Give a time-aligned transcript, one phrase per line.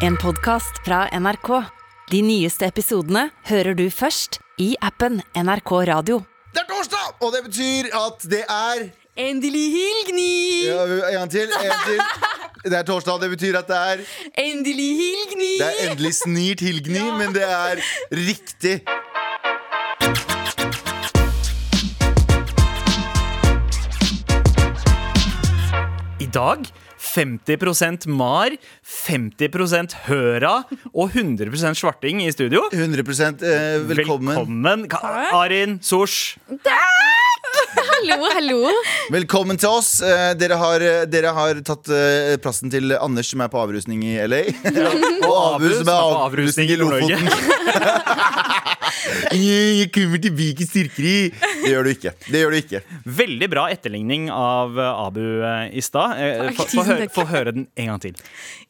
[0.00, 1.48] En podkast fra NRK.
[2.10, 6.20] De nyeste episodene hører du først i appen NRK Radio.
[6.54, 8.88] Det er torsdag, og det betyr at det er
[9.20, 10.64] Endelig hilgni!
[10.64, 11.50] ja, En gang til.
[11.50, 12.00] En gang til.
[12.64, 14.02] Det er torsdag, og det betyr at det er
[14.44, 15.52] Endelig hilgni!
[15.60, 17.82] Det er endelig snirt hilgni, men det er
[18.12, 18.80] riktig.
[26.32, 26.66] Dag
[27.00, 28.54] 50% Mar,
[28.84, 30.52] 50% Høra
[30.92, 32.66] og 100% svarting i studio.
[32.72, 33.00] 100
[33.40, 34.36] eh, velkommen.
[34.36, 34.86] Velkommen,
[35.32, 36.36] Arin Sosh.
[37.70, 38.60] Hallo, hallo.
[39.12, 40.02] Velkommen til oss.
[40.04, 44.16] Eh, dere, har, dere har tatt eh, plassen til Anders, som er på avrusning i
[44.20, 44.44] LA.
[45.28, 47.30] og Abu, som er på avrusning i Lofoten.
[49.36, 51.16] Jeg kommer tilbake styrkeri.
[51.64, 52.14] Det gjør du ikke.
[52.30, 52.82] Det gjør du ikke.
[53.20, 56.16] Veldig bra etterligning av eh, Abu eh, i stad.
[56.20, 58.18] Eh, Få få høre, høre den en gang til.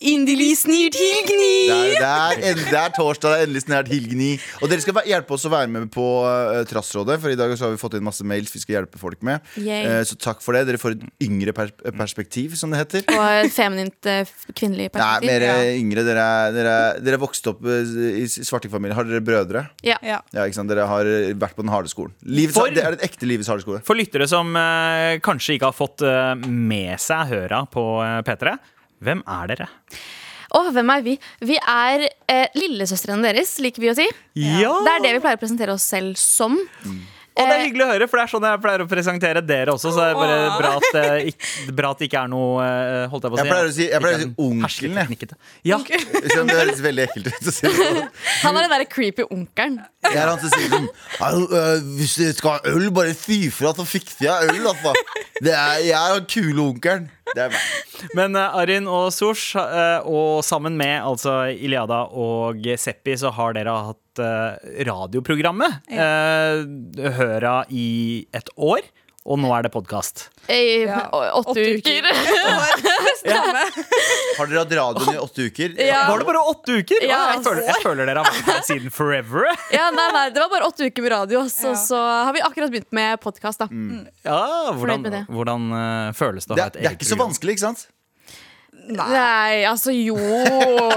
[0.00, 1.50] Inderlig snir til hilgni.
[1.70, 4.30] Det er, det, er, det er torsdag, det er endelig snart Hilgni.
[4.62, 7.66] Og dere skal hjelpe oss å være med på uh, Trassrådet, for i dag så
[7.68, 9.44] har vi fått inn masse mails vi skal hjelpe folk med.
[9.60, 9.82] Yay.
[9.84, 10.64] Eh, så takk for det.
[10.70, 13.04] Dere får et yngre pers perspektiv, som det heter.
[13.12, 15.56] Og et feminint eh, kvinnelig Nei, mer Ja.
[15.76, 16.04] yngre.
[16.06, 18.96] Dere er, dere, er, dere er vokst opp i svartingfamilien.
[18.96, 19.66] Har dere brødre?
[19.86, 19.98] Ja.
[20.10, 20.20] Ja.
[20.34, 20.70] Ja, ikke sant?
[20.72, 22.12] Dere har eh, vært på den harde skolen.
[22.26, 23.80] Livets, For- Det er et ekte livets harde skole.
[23.86, 28.56] For lyttere som eh, kanskje ikke har fått eh, med seg Høra på eh, P3,
[29.06, 29.68] hvem er dere?
[30.58, 31.12] Åh, hvem er vi?
[31.46, 34.08] Vi er eh, lillesøstrene deres, liker vi å si.
[34.42, 34.72] Ja!
[34.82, 36.56] Det er det vi pleier å presentere oss selv som.
[37.38, 39.74] Og det er hyggelig å høre, for det er sånn jeg pleier å presentere dere
[39.76, 39.92] også.
[39.94, 43.04] Så det er bare bra at, det ikke, bra at det ikke er noe eh,
[43.12, 43.44] Holdt jeg på å si.
[43.46, 45.38] Jeg pleier å si- jeg pleier å si onkelen, jeg.
[45.70, 45.78] Ja.
[45.86, 47.62] Selv om det høres veldig ekkelt ut.
[48.42, 49.78] Han er den derre creepy onkelen.
[50.04, 50.86] Det er han som sier sånn
[51.52, 54.94] øh, Hvis dere skal ha øl, bare fy fra, så fikser jeg øl, altså.
[55.40, 57.08] Det er, jeg er den kule onkelen.
[57.30, 58.10] Det er meg.
[58.18, 63.54] Men uh, Arin og Sosh, uh, og sammen med altså Iliada og Seppi, så har
[63.54, 66.64] dere hatt eh, radioprogrammet eh,
[67.18, 67.88] Høra i
[68.36, 68.80] et år.
[69.30, 70.30] Og nå er det podkast.
[70.48, 71.02] Ja.
[71.36, 71.76] åtte, uker.
[71.76, 72.06] uker.
[74.38, 75.74] Har dere hatt radioen i åtte uker?
[75.76, 76.06] Ja.
[76.08, 77.04] Var det bare åtte uker?
[77.04, 77.18] Ja.
[77.34, 79.44] jeg, føler, jeg føler dere har vært her siden forever.
[79.76, 81.78] Ja, nei, nei, det var bare åtte uker med radio, så, Ja.
[81.84, 83.60] så har vi akkurat begynt med podkast.
[84.24, 86.82] Ja, hvordan, hvordan eh, føles det å Det, et er- program?
[86.82, 87.80] det er ikke så vanskelig, ikke sant?
[88.96, 90.16] Nei, altså jo.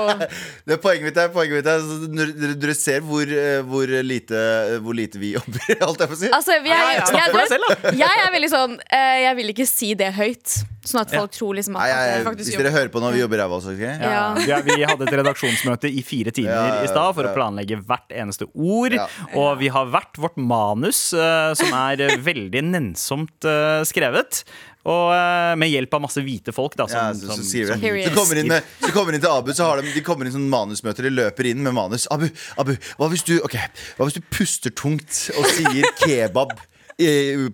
[0.66, 3.60] Det er poenget mitt er, poenget mitt er så når dere, dere ser hvor, eh,
[3.68, 4.40] hvor, lite,
[4.84, 6.30] hvor lite vi jobber, holdt jeg på å si.
[6.34, 7.94] Altså, jeg, jeg, da.
[8.00, 10.56] jeg er veldig sånn eh, Jeg vil ikke si det høyt,
[10.88, 12.70] sånn at folk tror liksom Nei, at jeg, jeg, faktisk hvis jobber.
[12.70, 13.94] dere hører på nå, vi jobber ræva også, okay?
[14.02, 14.26] Ja.
[14.50, 17.32] Ja, vi hadde et redaksjonsmøte i fire timer Ja, ja, i stad for ja.
[17.32, 18.98] å planlegge hvert eneste ord.
[18.98, 19.08] Ja.
[19.40, 23.52] Og vi har hvert vårt manus, eh, som er veldig nennsomt
[23.88, 24.44] skrevet.
[24.84, 26.88] Og eh, med hjelp av masse hvite folk, da.
[26.92, 27.80] Som, Ja, så, så som- sier som-.
[27.80, 30.36] Så kommer inn, med, så kommer inn til Abu, så har de, de kommer inn
[30.36, 31.08] sånn manusmøter.
[31.08, 32.08] De løper inn med manus.
[32.12, 32.28] Abu,
[32.60, 36.52] Abu hva, hvis du, okay, hva hvis du puster tungt og sier kebab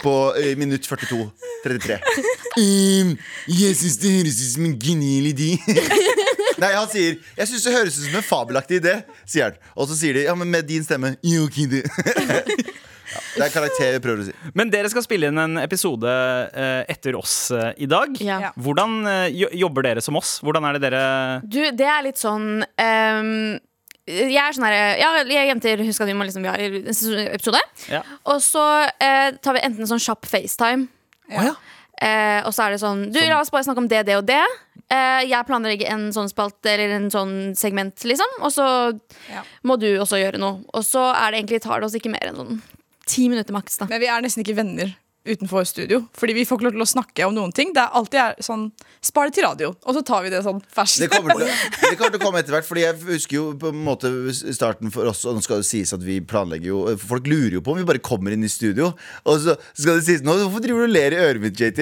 [0.04, 0.14] på
[0.60, 1.22] minutt 42?
[1.64, 1.96] 33.
[2.60, 3.14] Um,
[3.48, 5.54] jeg syns det høres ut som en genial idé.
[6.60, 9.60] Nei, han sier 'Jeg syns det høres ut som en fabelaktig idé', sier han.
[9.76, 11.16] Og så sier de 'Ja, men med din stemme'.
[11.24, 11.84] You det.
[11.86, 14.36] ja, det er karakter vi prøver å si.
[14.54, 18.14] Men dere skal spille inn en episode eh, etter oss eh, i dag.
[18.22, 18.52] Ja.
[18.56, 20.40] Hvordan eh, jobber dere som oss?
[20.44, 21.04] Hvordan er det dere
[21.44, 23.34] Du, det er litt sånn um,
[24.06, 26.94] Jeg er sånn herre Ja, jeg jenter, husk at vi må liksom Vi har en
[27.34, 27.64] episode.
[27.90, 28.04] Ja.
[28.26, 28.66] Og så
[29.00, 30.90] eh, tar vi enten en sånn kjapp FaceTime.
[31.30, 31.54] Ja.
[32.02, 34.26] Eh, og så er det sånn Du, la oss bare snakke om det, det og
[34.30, 34.40] det.
[34.90, 38.26] Eh, jeg planlegger en sånn spalt eller en sånn segment, liksom.
[38.42, 38.66] Og så
[39.30, 39.44] Ja.
[39.64, 40.64] må du også gjøre noe.
[40.74, 42.62] Og så er det egentlig tar det oss ikke mer enn sånn
[43.06, 43.78] ti minutter maks.
[43.78, 44.96] da Men vi er nesten ikke venner
[45.30, 46.02] utenfor studio.
[46.18, 47.74] Fordi vi får ikke lov til å snakke om noen ting.
[47.76, 48.70] Det er alltid er sånn
[49.00, 51.06] Spar det til radio, og så tar vi det sånn ferskt.
[51.06, 51.48] Det kommer, til,
[51.86, 52.68] det kommer til å komme etter hvert.
[52.68, 55.94] Fordi jeg husker jo på en måte starten for oss Og nå skal det sies
[55.96, 58.92] at vi planlegger jo Folk lurer jo på om vi bare kommer inn i studio.
[59.24, 61.80] Og så skal det sies nå Hvorfor driver du og ler i øret mitt, JT?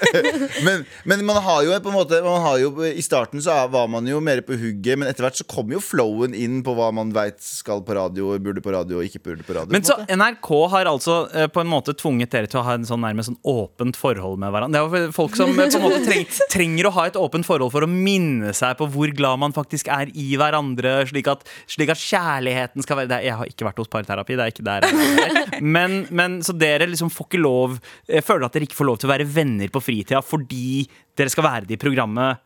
[0.66, 3.88] men, men man har jo på en måte man har jo, I starten så var
[3.90, 6.90] man jo mer på hugget, men etter hvert så kommer jo flowen inn på hva
[6.94, 9.72] man veit skal på radio, burde på radio og ikke burde på radio.
[9.72, 10.18] Men på så måte.
[10.20, 13.30] NRK har altså eh, på en måte tvunget dere til å ha en sånn nærmest
[13.30, 14.76] sånn åpent forhold med hverandre.
[14.76, 17.46] Det er jo folk som eh, på en måte treng, trenger å ha et åpent
[17.46, 21.46] forhold for å minne seg på hvor glad man faktisk er i hverandre, slik at,
[21.70, 24.68] slik at kjærligheten skal være er, Jeg har ikke vært hos parterapi, det er ikke
[24.68, 24.86] der.
[24.86, 25.56] er.
[25.76, 27.76] Men, men så dere liksom får ikke lov
[28.24, 30.86] føler at dere ikke får lov til å være venner på fritida fordi
[31.18, 32.40] dere skal være det i programmet.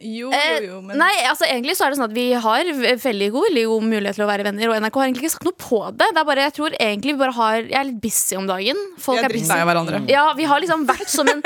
[0.00, 2.68] Jo, Eh, jo, jo, men Nei, altså egentlig så er det sånn at vi har
[3.02, 5.48] veldig god, veldig god mulighet til å være venner, og NRK har egentlig ikke sagt
[5.48, 6.06] noe på det.
[6.14, 8.76] Det er bare, jeg tror egentlig vi bare har Jeg er litt busy om dagen.
[9.02, 9.58] Folk vi er er busy.
[9.72, 10.02] hverandre.
[10.08, 11.42] Ja, vi har liksom vært som en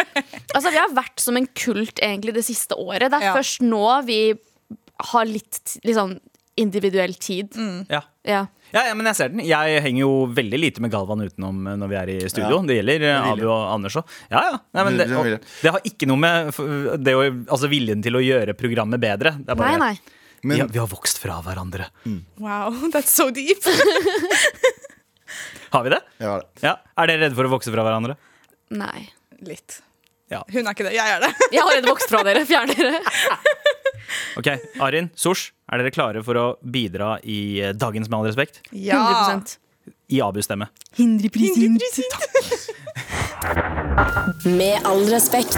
[0.53, 3.09] Altså vi har vært som en kult egentlig det siste året.
[3.09, 3.35] Det er Ja.
[3.41, 4.21] først nå vi
[5.13, 6.19] har litt liksom,
[6.61, 7.55] individuell tid.
[7.89, 8.03] Ja.
[8.29, 8.43] Ja.
[8.73, 9.43] Ja, ja, men jeg ser den.
[9.45, 12.61] Jeg henger jo veldig lite med Galvan utenom eh, når vi er i studio.
[12.61, 12.65] Ja.
[12.69, 13.29] Det gjelder eh.
[13.33, 14.15] Abu og Anders òg.
[14.33, 14.61] Ja, ja.
[14.77, 16.53] Nei, men det, Det og, det har ikke noe med
[17.05, 19.35] det å, altså viljen til å gjøre programmet bedre.
[19.41, 19.95] Det er bare, nei.
[20.43, 21.87] Men Vi, har, vi har vokst fra hverandre.
[22.43, 23.63] Wow, that's so deep.
[25.73, 26.03] Har vi det?
[26.21, 26.65] ja, det.
[26.67, 26.75] Ja.
[27.01, 28.19] Er dere redde for å vokse fra hverandre?
[28.73, 29.09] nei.
[29.43, 29.81] Litt.
[30.33, 30.41] Ja.
[30.49, 30.95] Hun er ikke det.
[30.97, 31.31] Jeg er det.
[31.53, 32.45] Jeg har allerede vokst fra dere.
[32.49, 33.01] Fjern dere.
[34.37, 34.49] Ok,
[34.85, 36.43] Arin, Sosh, er dere klare for å
[36.75, 38.59] bidra i eh, dagens Med all respekt?
[38.77, 38.99] Ja.
[39.31, 39.55] 100
[40.13, 40.67] I Abus stemme.
[44.45, 45.57] Med all respekt.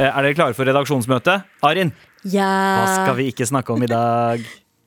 [0.00, 1.40] Eh, Er dere klare for redaksjonsmøte?
[1.68, 1.92] Arin,
[2.24, 2.48] Ja.
[2.80, 4.40] hva skal vi ikke snakke om i dag?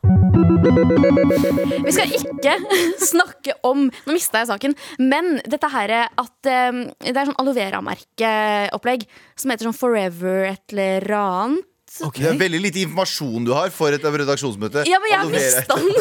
[0.03, 2.55] Vi skal ikke
[3.11, 4.75] snakke om Nå mista jeg saken.
[4.99, 9.05] Men dette her at eh, Det er sånn aloe vera-merkeopplegg
[9.39, 11.69] som heter sånn Forever et eller annet.
[11.93, 14.81] Det er veldig lite informasjon du har for et redaksjonsmøte.
[14.89, 15.91] Ja, men jeg mista den.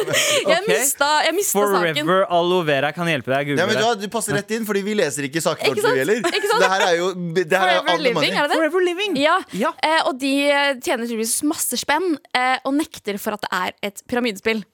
[0.52, 1.98] jeg mista, jeg mista saken.
[2.00, 3.52] Forever aloe vera kan hjelpe deg.
[3.60, 6.22] Ja, men du, du passer rett inn, fordi vi leser ikke sakene våre heller.
[6.24, 8.00] Det her er jo, det her er Forever.
[8.08, 8.60] Living, er det det?
[8.62, 9.18] Forever living.
[9.20, 9.74] Ja, Ja.
[9.84, 10.32] eh, og de
[10.80, 14.64] tjener tydeligvis masse spenn eh, og nekter for at det er et pyramidespill.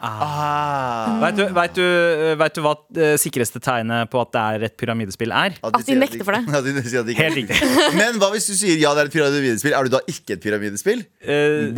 [0.00, 1.18] Ah.
[1.20, 1.84] Vet du, vet du,
[2.40, 5.58] vet du hva det sikreste tegnet på at det er et pyramidespill er?
[5.60, 6.42] At At de nekter for det.
[6.56, 7.58] At de sier at de ikke- Helt riktig.
[8.00, 9.76] Men hva hvis du sier ja, det er et pyramidespill?
[9.76, 11.04] Er du da ikke et pyramidespill?
[11.20, 11.68] Eh.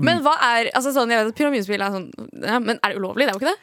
[0.00, 2.06] Men hva er altså sånn, jeg vet at Pyramidespill er sånn
[2.42, 3.26] ja, Men er det ulovlig?
[3.26, 3.58] Det er jo ikke det?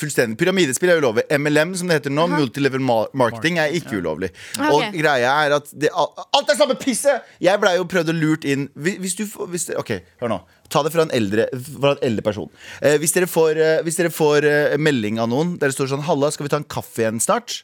[0.00, 0.38] Fullstendig.
[0.40, 1.24] Pyramidespill er ulovlig.
[1.36, 4.32] MLM, som det heter nå, multilevel marketing, er ikke ulovlig.
[4.70, 7.26] Og greia er at det, Alt er samme pisset!
[7.42, 9.92] Jeg blei jo prøvd å lurt inn Hvis du får hvis det, Ok,
[10.22, 10.40] hør nå.
[10.70, 12.50] Ta det fra en eldre, fra en eldre person.
[12.78, 15.90] Eh, hvis dere får, eh, hvis dere får eh, melding av noen der det står
[15.90, 17.62] sånn 'Halla, skal vi ta en kaffe igjen snart?'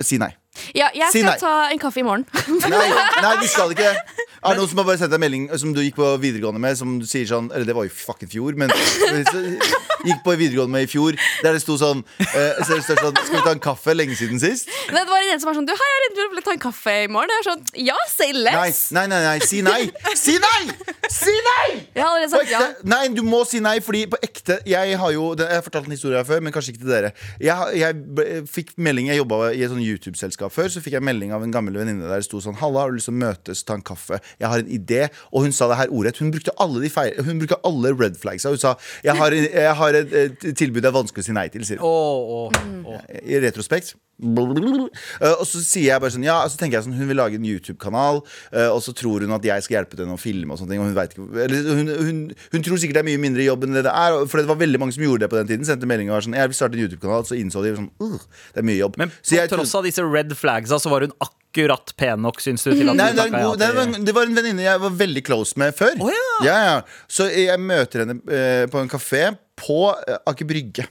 [0.00, 0.32] Si nei.
[0.74, 1.38] Ja, jeg Si skal nei.
[1.40, 2.24] ta en kaffe i morgen.
[2.66, 2.88] Nei,
[3.22, 4.26] nei, vi skal ikke det.
[4.40, 6.76] Er det noen som har bare sendt deg melding som du gikk på videregående med,
[6.78, 10.86] som du sier sånn Eller det var jo fucking fjor, men gikk på videregående med
[10.86, 13.60] i fjor, der det sto sånn, eh, så det står sånn Skal vi ta en
[13.62, 14.70] kaffe lenge siden sist?
[14.88, 16.54] Men det var en som var sånn Du, hei, jeg er redd for å ta
[16.56, 17.34] en kaffe i morgen.
[17.34, 18.80] Jeg er sånn, ja, say Nei, less.
[18.96, 19.82] nei, nei, nei, si nei!
[20.16, 20.62] Si nei!
[21.10, 21.68] Si nei!
[21.92, 22.62] Jeg har allerede sagt ja.
[22.88, 25.94] Nei, du må si nei, fordi på ekte Jeg har jo Jeg har fortalt en
[25.98, 27.12] historie her før, men kanskje ikke til dere.
[27.42, 30.70] Jeg, jeg fikk melding Jeg jobba i et sånn YouTube-selskap før.
[30.72, 32.96] Så fikk jeg melding av en gammel venninne der det sto sånn Halla, har du
[32.96, 34.20] lyst til å møtes, ta en kaffe?
[34.40, 35.02] Jeg har en idé.
[35.34, 36.20] Og hun sa det her ordrett.
[36.22, 38.46] Hun brukte alle de feil Hun brukte alle red flags.
[38.48, 41.48] Hun sa jeg har, jeg har et, et tilbud det er vanskelig å si nei
[41.52, 41.86] til, sier hun.
[41.86, 43.04] Oh, oh, åh.
[43.20, 43.96] I retrospekt.
[44.20, 47.16] Uh, og så sier jeg bare sånn Ja, og så tenker jeg sånn Hun vil
[47.18, 48.20] lage en YouTube-kanal,
[48.52, 50.52] uh, og så tror hun at jeg skal hjelpe henne å filme.
[50.52, 52.20] Og sånne ting Og hun, vet ikke, eller, hun, hun,
[52.54, 54.18] hun tror sikkert det er mye mindre jobb enn det det er.
[54.30, 55.66] For det var veldig mange som gjorde det på den tiden.
[55.68, 57.26] Sendte melding og var sånn Jeg vil starte en YouTube-kanal.
[57.28, 58.20] Så innså de sånn «Ugh,
[58.54, 58.98] Det er mye jobb.
[59.00, 62.62] Men på jeg tross av disse red flagsa, så var hun akkurat pen nok, syns
[62.66, 62.70] du?
[62.76, 65.58] Til Nei, det, god, det, var, en- det var en venninne jeg var veldig close
[65.58, 65.96] med før.
[65.98, 66.28] Oh, ja.
[66.46, 66.76] Ja, ja.
[67.10, 69.30] Så jeg møter henne eh, på en kafé
[69.60, 70.86] på eh, Aker Brygge.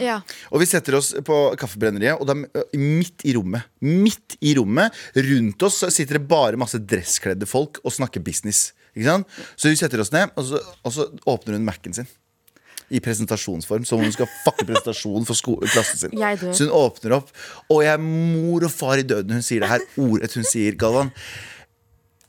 [0.00, 0.18] Ja.
[0.50, 4.94] Og vi setter oss på kaffebrenneriet, og da, er midt i rommet Midt i rommet,
[5.16, 8.72] rundt oss sitter det bare masse dresskledde folk og snakker business.
[8.94, 9.40] Ikke sant?
[9.56, 12.08] Så vi setter oss ned, og så, og så åpner hun Mac-en sin.
[12.94, 16.14] I presentasjonsform, som om hun skal fucke presentasjonen for klassen sin.
[16.54, 17.32] Så hun åpner opp,
[17.72, 19.38] og jeg er mor og far i døden.
[19.38, 21.10] Hun sier det her ordet Hun sier, Galvan,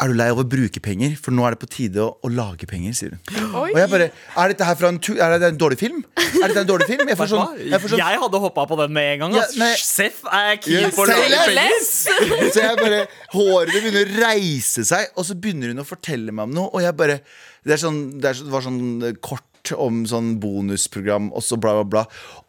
[0.02, 1.14] er du lei av å bruke penger?
[1.22, 3.22] For nå er det på tide å, å lage penger, sier hun.
[3.62, 3.70] Oi.
[3.72, 6.02] Og jeg bare Er dette her fra en, er det en dårlig film?
[6.20, 7.04] Er dette en dårlig film?
[7.08, 9.38] Jeg får sånn, jeg får sånn Jeg hadde hoppa på den med en gang.
[9.40, 9.72] Ja, nei.
[9.80, 11.82] Seff er keen Ja, på å lage penger.
[12.56, 13.02] Så jeg bare
[13.36, 16.72] Håret begynner å reise seg, og så begynner hun å fortelle meg om noe.
[16.76, 17.20] Og jeg bare
[17.66, 18.82] Det, er sånn, det, er, så- det var sånn
[19.26, 22.04] kort om sånn bonusprogram, og så bla, bla, bla.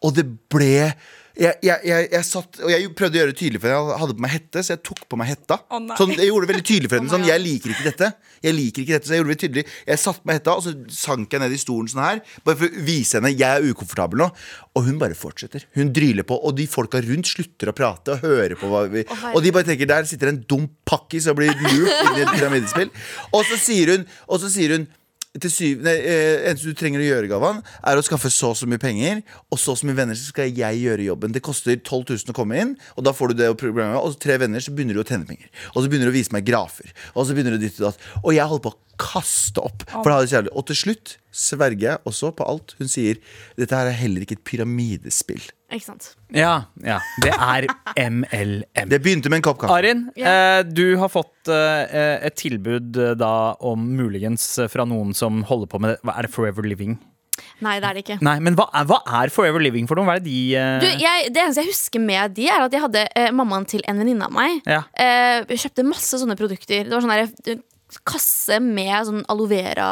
[0.05, 0.91] Og det ble
[1.37, 3.91] jeg, jeg, jeg, jeg satt, og jeg prøvde å gjøre det tydelig for henne.
[3.93, 5.57] Jeg hadde på meg hette, så jeg tok på meg hetta.
[5.69, 7.11] Oh, sånn, jeg gjorde det veldig tydelig for henne.
[7.13, 8.09] Sånn, jeg liker ikke dette.
[8.45, 10.65] Jeg liker ikke dette, så jeg gjorde det tydelig Jeg satte på meg hetta, og
[10.65, 12.21] så sank jeg ned i stolen sånn her.
[12.47, 14.29] Bare for å vise henne jeg er ukomfortabel nå.
[14.77, 15.65] Og hun bare fortsetter.
[15.77, 19.05] Hun dryler på, og de folka rundt slutter å prate og høre på hva vi
[19.05, 22.25] oh, Og de bare tenker der sitter en dum pakkis og blir lurt inn i
[22.25, 22.93] et pyramidespill.
[23.31, 24.89] Og så sier hun, og så sier hun
[25.43, 28.57] til syv, nei, eh, eneste du trenger å gjøre, Gavan, er å skaffe så og
[28.59, 31.35] så mye penger, og så og så mye venner, så skal jeg gjøre jobben.
[31.35, 34.21] Det koster 12 000 å komme inn, og da får du det programmet, og så
[34.27, 35.49] tre venner, så begynner du å tjene penger.
[35.73, 38.09] Og så begynner du å vise meg grafer, og så begynner du ditt og datt.
[38.23, 40.55] Og jeg holdt på å kaste opp, for det hadde jævlig.
[40.57, 43.21] Og til slutt sverger jeg også på alt hun sier.
[43.59, 45.43] Dette her er heller ikke et pyramidespill.
[45.67, 46.05] Ikke sant.
[46.31, 47.01] Ja, ja.
[47.19, 47.65] Det er
[48.07, 48.87] MLM.
[48.87, 49.75] Det begynte med en kopp kaffe.
[49.75, 53.33] Arin, eh, du har fått eh, et tilbud eh, da
[53.67, 55.99] om muligens eh, fra noen som holder på med det.
[56.07, 56.95] Hva Er det Forever Living?
[57.61, 58.17] Nei, det er det ikke.
[58.25, 60.07] Nei, men hva er, hva er Forever Living for noe?
[60.07, 62.73] Hva er det de eh, Du, jeg, det eneste jeg husker med de, er at
[62.79, 64.61] jeg hadde eh, mammaen til en venninne av meg.
[64.65, 64.81] Ja.
[64.95, 66.87] Eh, kjøpte masse sånne produkter.
[66.87, 69.89] Det var sånn der, eh, kasse med sånn aloe vera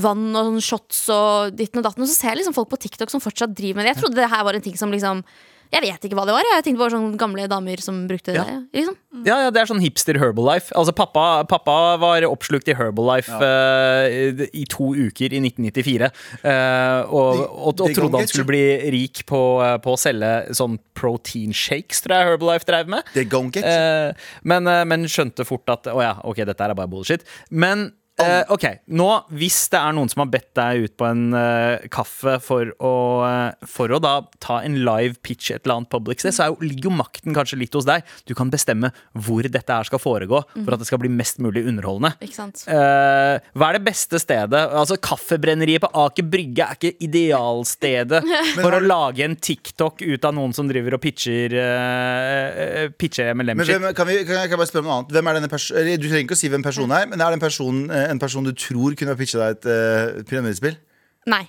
[0.00, 2.04] vann og sånn shots og ditten og datten.
[2.04, 3.94] Og så ser jeg liksom folk på TikTok som fortsatt driver med det.
[3.96, 5.24] Jeg trodde det her var en ting som liksom
[5.70, 6.42] Jeg vet ikke hva det var.
[6.42, 8.42] Jeg tenkte bare sånne gamle damer som brukte Ja.
[8.42, 8.56] det.
[8.74, 8.96] Liksom.
[9.22, 10.74] Ja, ja, det er sånn hipster Herbalife.
[10.74, 16.10] Altså, pappa, pappa var oppslukt i Herbalife uh, i to uker i 1994.
[16.42, 18.64] Uh, og, de, og, og og trodde han skulle bli
[18.96, 23.06] rik på, eh, på å selge sånn protein shakes, tror jeg Herbalife drev med.
[23.14, 27.22] Eh, men, eh, men skjønte fort at Å ja, ok, dette er bare bullshit.
[27.48, 27.92] Men
[28.24, 29.08] eh, ok, nå
[29.40, 32.94] hvis det er noen som har bedt deg ut på en uh, kaffe for å,
[33.24, 36.52] uh, for å da ta en live pitch et eller annet public sted, så er
[36.52, 38.06] jo, ligger jo makten kanskje litt hos deg.
[38.28, 41.64] Du kan bestemme hvor dette her skal foregå for at det skal bli mest mulig
[41.68, 42.14] underholdende.
[42.24, 42.64] Ikke sant?
[42.66, 44.62] Hva er det beste stedet?
[44.70, 48.22] Altså Kaffebrenneriet på Aker Brygge er ikke idealstedet
[48.60, 53.50] for å lage en TikTok ut av noen som driver og pitcher uh, Pitcher Men
[53.50, 53.80] MLM-shit.
[53.80, 55.14] kan, kan, jeg, bare spørre om noe annet?
[55.14, 55.50] Hvem er denne
[56.00, 58.44] Du trenger ikke å si hvem personen er, men er det en person, en person
[58.46, 60.76] du tror kunne ha pitcha deg et uh, pyramidespill?
[61.30, 61.44] Nei.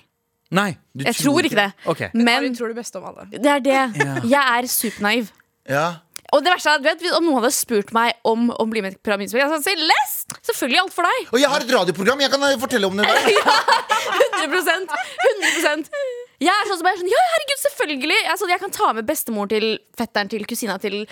[0.52, 0.70] Nei.
[0.92, 1.70] Du Jeg tror ikke det.
[1.88, 2.10] Okay.
[2.14, 3.28] Men hun tror det beste om alle.
[3.32, 3.82] det er det.
[4.28, 5.32] Jeg er supernaiv.
[5.68, 5.86] Ja.
[6.32, 8.82] Og det verste er, at, du vet, Om noen hadde spurt meg om å bli
[8.84, 10.14] med i et pyramidespill, jeg hadde sagt Les!
[10.48, 11.28] Selvfølgelig alt for deg.
[11.28, 12.22] Og jeg har et radioprogram!
[12.24, 13.08] Jeg kan eh, fortelle om det.
[13.36, 13.56] ja,
[14.40, 15.84] 100 100
[16.42, 19.08] Jeg er sånn som er sånn, ja herregud, selvfølgelig Jeg, sånn, jeg kan ta med
[19.08, 21.02] bestemor til fetteren til kusina til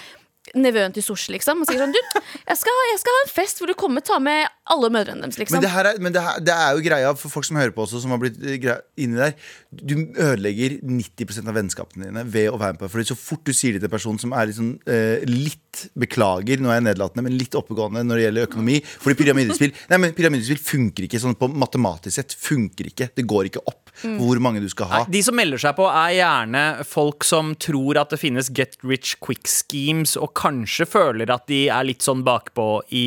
[0.56, 1.60] nevøen til Sosh, liksom.
[1.62, 2.00] Og sier sånn, du,
[2.48, 5.38] jeg skal, jeg skal ha en fest hvor du kommer ta med alle mødrene deres,
[5.40, 5.58] liksom.
[5.58, 7.74] Men, det, her er, men det, her, det er jo greia for folk som hører
[7.74, 8.68] på også, som har blitt eh,
[9.00, 9.34] inni der.
[9.70, 12.92] Du ødelegger 90% av vennskapene dine ved å være med på det.
[12.94, 15.58] Fordi så fort du sier det til en person som er sånn eh, litt
[15.94, 18.80] Beklager, nå er jeg nedlatende, men litt oppegående når det gjelder økonomi.
[18.82, 22.34] Fordi pyramidespill Nei, men pyramidespill funker ikke sånn på matematisk sett.
[22.34, 23.06] Funker ikke.
[23.14, 25.00] Det går ikke opp hvor mange du skal ha.
[25.02, 28.78] Nei, de som melder seg på, er gjerne folk som tror at det finnes get
[28.86, 33.04] rich quick schemes, og kanskje føler at de er litt sånn bakpå i,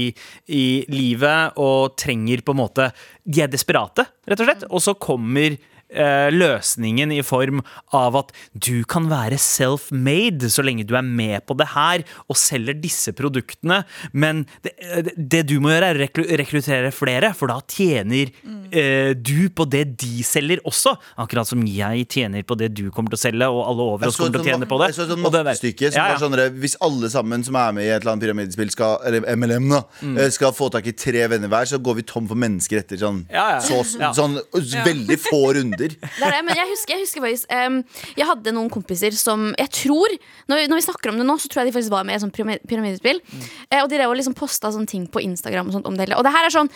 [0.53, 2.89] i livet og trenger på en måte
[3.23, 4.65] De er desperate, rett og slett.
[4.69, 5.57] Og så kommer
[5.93, 7.61] eh, løsningen i form
[7.93, 12.37] av at du kan være self-made så lenge du er med på det her og
[12.39, 13.83] selger disse produktene.
[14.13, 14.73] Men det,
[15.17, 18.31] det du må gjøre, er å rekruttere flere, for da tjener
[18.73, 20.95] eh, du på det de selger også.
[21.21, 24.17] Akkurat som jeg tjener på det du kommer til å selge, og alle over oss
[24.19, 24.89] kommer til å tjene sånn- på det.
[24.91, 26.17] jeg så et mattestykke som Ja, ja.
[26.17, 29.21] var sånn Hvis alle sammen som er med i et eller annet pyramidespill, skal, eller
[29.35, 30.17] MLM, da, Mm.
[30.17, 32.97] eh, skal få tak i tre venner hver, så går vi tom for mennesker etter
[32.97, 33.59] sånn, Ja, ja.
[33.59, 34.11] så, Ja.
[34.13, 35.82] sånn veldig få runder.
[35.91, 37.79] Det er det, men jeg husker, jeg husker faktisk um,
[38.17, 40.15] Jeg hadde noen kompiser som Jeg tror
[40.49, 42.15] når vi, når vi snakker om det nå, så tror jeg de faktisk var med
[42.15, 42.35] i et sånt
[42.69, 43.21] pyramidespill.
[43.23, 43.45] Mm.
[43.67, 46.07] Uh, og de drev og liksom posta sånne ting på Instagram og sånt om det
[46.07, 46.19] hele.
[46.19, 46.71] Og det her er sånn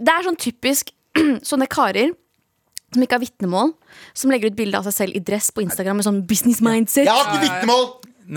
[0.00, 0.94] Det er sånn typisk
[1.50, 2.14] sånne karer
[2.90, 3.74] som ikke har vitnemål,
[4.18, 7.04] som legger ut bilde av seg selv i dress på Instagram med sånn business mindset.
[7.06, 7.86] Jeg har ikke vitnemål!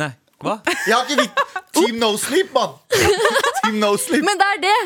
[0.03, 0.11] Nei.
[0.43, 0.59] Hva?
[0.85, 1.41] Jeg har ikke vitt
[1.73, 2.77] Team No Sleep, mann!
[3.63, 4.25] Team No Sleep.
[4.25, 4.77] Men det er det!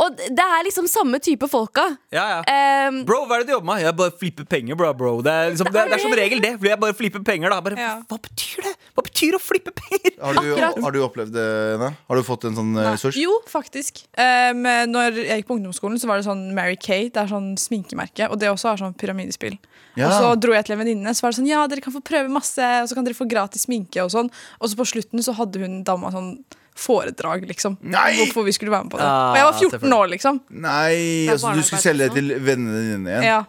[0.00, 1.84] Og det er liksom samme type folka.
[2.14, 2.86] Ja, ja.
[2.88, 3.82] Um, Bro, hva er det du jobber med?
[3.84, 4.92] Jeg bare flipper penger, bro.
[4.96, 5.12] bro.
[5.24, 6.52] Det, er liksom, det, er, det er som regel det.
[6.58, 7.52] Fordi jeg bare flipper penger.
[7.52, 7.60] Da.
[7.66, 7.90] Bare, Ja.
[8.10, 8.74] Hva betyr det?
[8.96, 10.14] Hva betyr å flippe penger?
[10.20, 11.46] Har du, har du opplevd det,
[11.76, 11.90] Anna?
[12.08, 13.18] Har du fått en sånn uh, sors?
[13.20, 14.04] Jo, faktisk.
[14.16, 17.10] Um, når jeg gikk på ungdomsskolen, så var det sånn Mary Kay.
[17.12, 18.30] Det er sånn sminkemerke.
[18.32, 19.58] Og det også har sånn pyramidespill.
[19.98, 20.06] Ja.
[20.06, 22.02] Og så dro jeg til en venninne, så var det sånn Ja, dere kan få
[22.04, 24.30] prøve masse, og så kan dere få gratis sminke og sånn.
[24.60, 26.34] Og så på slutten så hadde hun dama sånn
[26.76, 27.76] foredrag, liksom.
[27.82, 28.16] Nei!
[28.22, 29.06] Hvorfor vi skulle være med på det.
[29.06, 30.42] Ah, og jeg var 14 år, liksom.
[30.50, 33.26] Nei, altså du skulle selge det til vennene dine igjen?
[33.30, 33.40] Ja.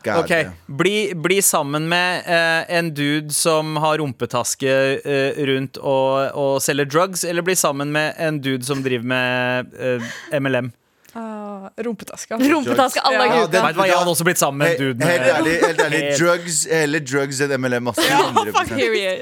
[0.00, 0.30] God Ok,
[0.66, 4.72] bli, bli sammen med eh, en dude som har rumpetaske
[5.04, 9.74] eh, rundt og, og selger drugs, eller bli sammen med en dude som driver med
[9.76, 10.72] eh, MLM.
[11.12, 12.34] Ah, rumpetaske.
[12.34, 13.46] Rumpetaske alle Ja, i.
[13.50, 16.02] Vet hva, Jeg hadde også blitt sammen med en dude med Helt ærlig, helt ærlig
[16.20, 17.90] drugs, heller drugs enn MLM.
[17.90, 18.74] Altså, 100%.
[18.78, 19.18] Period.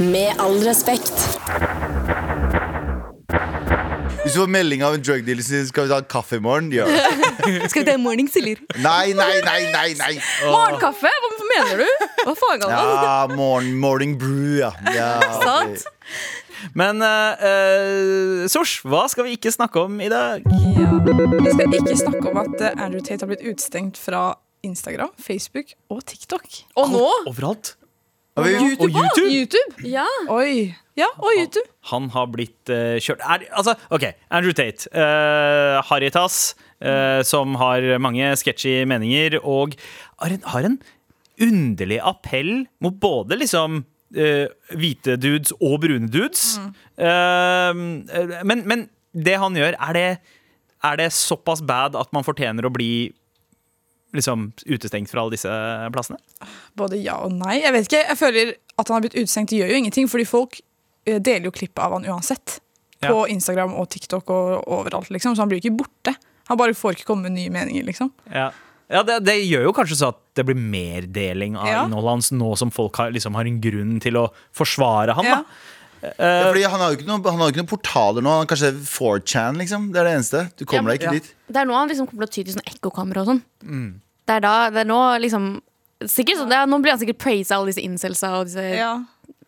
[0.00, 2.15] Med all respekt.
[4.26, 6.40] Hvis du får melding av en drug dealer som sier, skal vi ta en kaffe
[6.40, 7.02] i morgen, gjør det.
[7.70, 8.58] Skal vi ta en mornings, eller?
[8.82, 10.08] Nei, nei, nei, nei, nei.
[10.50, 11.12] Morgenkaffe?
[11.22, 12.08] Hva mener du?
[12.24, 12.90] Hva faen, Galvan?
[13.06, 14.72] Ja, morning, morning brew, ja.
[14.96, 15.12] ja.
[15.44, 15.86] Sant?
[16.74, 20.42] Men uh, Sosh, hva skal vi ikke snakke om i dag?
[20.74, 20.90] Ja.
[21.06, 24.32] Vi skal ikke snakke om at eh, Andrew Tate har blitt utstengt fra
[24.66, 26.64] Instagram, Facebook og TikTok.
[26.82, 27.06] Og nå?
[27.30, 27.76] Overalt.
[28.36, 29.30] Har YouTube, Og YouTube.
[29.32, 29.88] YouTube?
[29.88, 30.04] Ja.
[30.28, 30.74] Oi.
[30.96, 31.68] Ja, og YouTube.
[31.90, 34.04] Han har blitt uh, kjørt er, Altså, OK.
[34.30, 34.88] Andrew Tate.
[34.92, 39.76] Uh, Haritas, uh, som har mange sketchy meninger, og
[40.20, 40.78] har en, har en
[41.40, 43.82] underlig appell mot både liksom
[44.16, 46.56] eh, hvite dudes og brune dudes.
[46.96, 50.08] Eh, men, men det han gjør, er det,
[50.84, 53.10] er det såpass bad at man fortjener å bli
[54.14, 55.50] liksom utestengt fra alle disse
[55.92, 56.18] plassene?
[56.78, 57.58] Både ja og nei.
[57.62, 59.50] Jeg vet ikke, jeg føler at han har blitt utestengt.
[59.50, 60.60] Det gjør jo ingenting, fordi folk
[61.06, 62.60] eh, deler jo klipp av han uansett.
[63.06, 65.34] på Instagram og TikTok og overalt, liksom.
[65.36, 66.14] Så han blir jo ikke borte.
[66.48, 68.08] Han bare får ikke komme med nye meninger, liksom.
[68.32, 68.48] Ja,
[68.90, 71.84] ja det, det gjør jo kanskje så at det blir mer deling av Ja.
[71.84, 75.24] innholdet hans nå som folk har, liksom, har en grunn til å forsvare han.
[75.28, 75.36] Ja.
[75.42, 75.44] Da.
[76.18, 78.32] Ja, fordi han har jo ikke noen, han har ikke noen portaler nå.
[78.40, 79.88] Han kanskje 4chan, liksom.
[79.92, 80.42] Det er det eneste.
[80.56, 81.18] Du kommer deg ikke Ja.
[81.20, 81.30] dit.
[81.48, 83.42] Det er nå han liksom kommer til å ty til sånn ekkokamera og sånn.
[83.64, 83.88] Mm.
[84.26, 85.48] Det er da, det er nå liksom
[86.04, 88.98] Sikkert sånn, det er, Nå blir han sikkert praisa alle disse incelsa og disse Ja.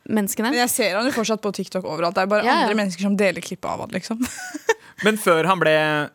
[0.09, 0.49] menneskene.
[0.49, 2.15] Men jeg ser han jo fortsatt på TikTok overalt.
[2.17, 2.63] Det er bare Ja, ja.
[2.65, 4.23] andre mennesker som deler klipp av han, liksom.
[5.05, 5.75] Men før han ble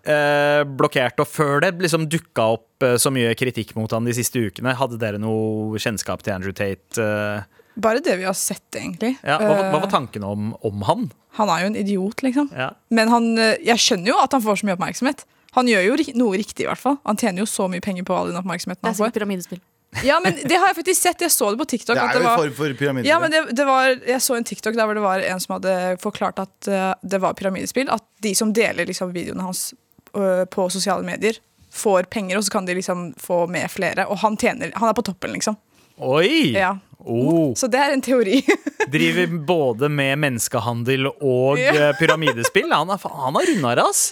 [0.10, 4.12] eh, blokkert, og før det liksom dukka opp eh, så mye kritikk mot han de
[4.18, 6.98] siste ukene, hadde dere noe kjennskap til Andrew Tate?
[6.98, 7.44] eh?
[7.76, 9.16] Bare det vi har sett, egentlig.
[9.24, 11.12] ja, hva, hva var Eh, tankene om, om han?
[11.34, 12.50] han er jo en idiot, liksom.
[12.54, 12.72] Ja.
[12.94, 15.26] Men han, eh, jeg skjønner jo at han får så mye oppmerksomhet.
[15.54, 16.98] Han gjør jo noe riktig, i hvert fall.
[17.06, 19.62] Han tjener jo så mye penger på all den oppmerksomheten Det er sikkert pyramidespill.
[20.02, 21.22] Ja, men det har jeg faktisk sett.
[21.22, 21.96] Jeg så det på TikTok.
[21.96, 24.74] Det er jo var, for pyramidespill ja, men det, det var, jeg så en TikTok
[24.74, 27.90] der hvor det var en som hadde forklart at eh, det var pyramidespill.
[27.94, 29.74] At de som deler liksom, videoene hans
[30.14, 31.40] på sosiale medier,
[31.74, 34.06] får penger, og så kan de liksom få med flere.
[34.06, 35.58] Og han tjener, han er på toppen, liksom.
[35.98, 36.54] Oi!
[36.54, 36.76] Ja.
[37.04, 38.40] Oh, Så det er en teori.
[38.94, 41.74] driver både med menneskehandel og Ja.
[41.90, 42.72] eh, pyramidespill.
[42.72, 44.04] Han, er, han har runda det, ass.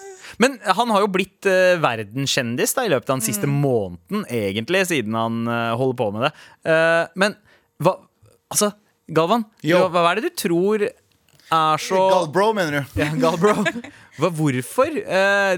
[0.41, 4.86] Men han har jo blitt uh, verdenskjendis da, i løpet av den siste måneden, egentlig,
[4.91, 6.31] siden han uh, holder på med det.
[6.67, 7.36] Uh, men
[7.83, 7.98] hva
[8.51, 8.74] Altså,
[9.07, 12.91] Galvan, hva, hva er det du tror er så Galbro, mener du?
[13.01, 13.53] Ja, Galbro.
[14.19, 15.53] Hva, hvorfor eh,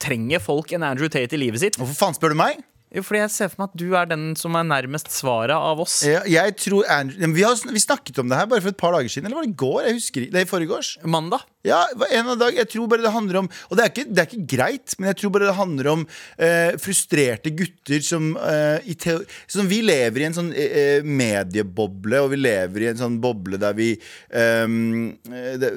[0.00, 1.76] trenger folk en Andrew Tate i livet sitt?
[1.80, 2.60] Hvorfor faen spør du meg?
[2.90, 5.78] Jo, fordi jeg ser for meg at du er den som er nærmest svaret av
[5.84, 6.00] oss.
[6.06, 8.96] Ja, jeg tror Andrew, vi, har, vi snakket om det her bare for et par
[8.96, 9.28] dager siden.
[9.28, 9.80] Eller var det i går?
[9.86, 10.34] Jeg husker ikke.
[10.34, 10.92] Det er i forrige års.
[11.06, 11.46] Mandag.
[11.60, 14.20] Ja, en av dag, jeg tror bare det handler om Og det er ikke, det
[14.22, 16.04] er ikke greit, men jeg tror bare det handler om
[16.40, 21.04] eh, frustrerte gutter som eh, i teo Som vi lever i en sånn eh, eh,
[21.04, 23.90] medieboble, og vi lever i en sånn boble der vi
[24.32, 25.70] ehm, eh, det,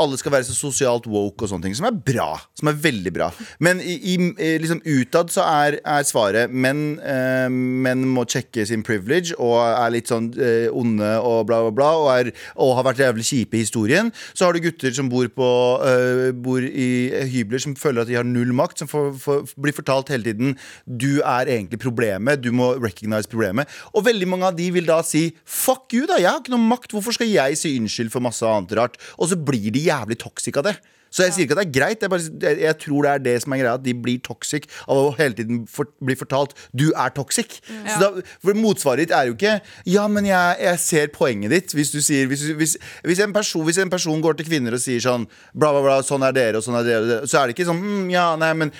[0.00, 2.30] Alle skal være så sosialt woke og sånne ting, som er bra.
[2.56, 3.28] Som er veldig bra.
[3.60, 8.64] Men i, i, eh, liksom utad så er, er svaret menn, eh, menn må sjekke
[8.68, 12.76] sin privilege og er litt sånn eh, onde og bla, bla, bla, og, er, og
[12.78, 14.12] har vært jævlig kjipe i historien.
[14.32, 15.50] Så har du gutter som bor, på,
[15.88, 16.90] eh, bor i
[17.32, 20.56] hybler som føler at de har null makt, som får, får, blir fortalt hele tiden
[20.86, 23.70] du er egentlig problemet, du må recognize problemet.
[23.92, 26.70] Og veldig mange av de vil da si fuck you, da, jeg har ikke noe
[26.72, 28.98] makt, hvorfor skal jeg si unnskyld for masse annet rart?
[29.18, 30.78] Og så blir de jævlig toxic av det.
[31.12, 33.34] Så jeg sier ikke at det er greit, jeg, bare, jeg, tror det er det
[33.44, 33.74] som er greia.
[33.76, 37.58] At de blir toxic av å hele tiden for, bli fortalt du er toxic.
[37.84, 38.10] Så da,
[38.42, 41.76] for Motsvaret ditt er jo ikke ja, men jeg, jeg ser poenget ditt.
[41.76, 45.02] Hvis sier hvis, hvis, hvis, en person, hvis en person går til kvinner og sier
[45.04, 47.68] sånn bla, bla, bla, sånn er dere og sånn er dere, så er det ikke
[47.68, 48.74] sånn mm, ja, nei, men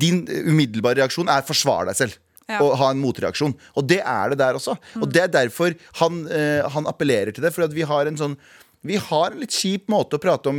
[0.00, 2.22] din umiddelbare reaksjon er forsvar deg selv.
[2.46, 2.60] Ja.
[2.62, 3.56] Og ha en motreaksjon.
[3.74, 4.76] Og det er det der også.
[5.00, 7.50] Og det er derfor han, uh, han appellerer til det.
[7.54, 8.36] For at vi har en sånn
[8.84, 10.58] vi har en litt kjip måte å prate om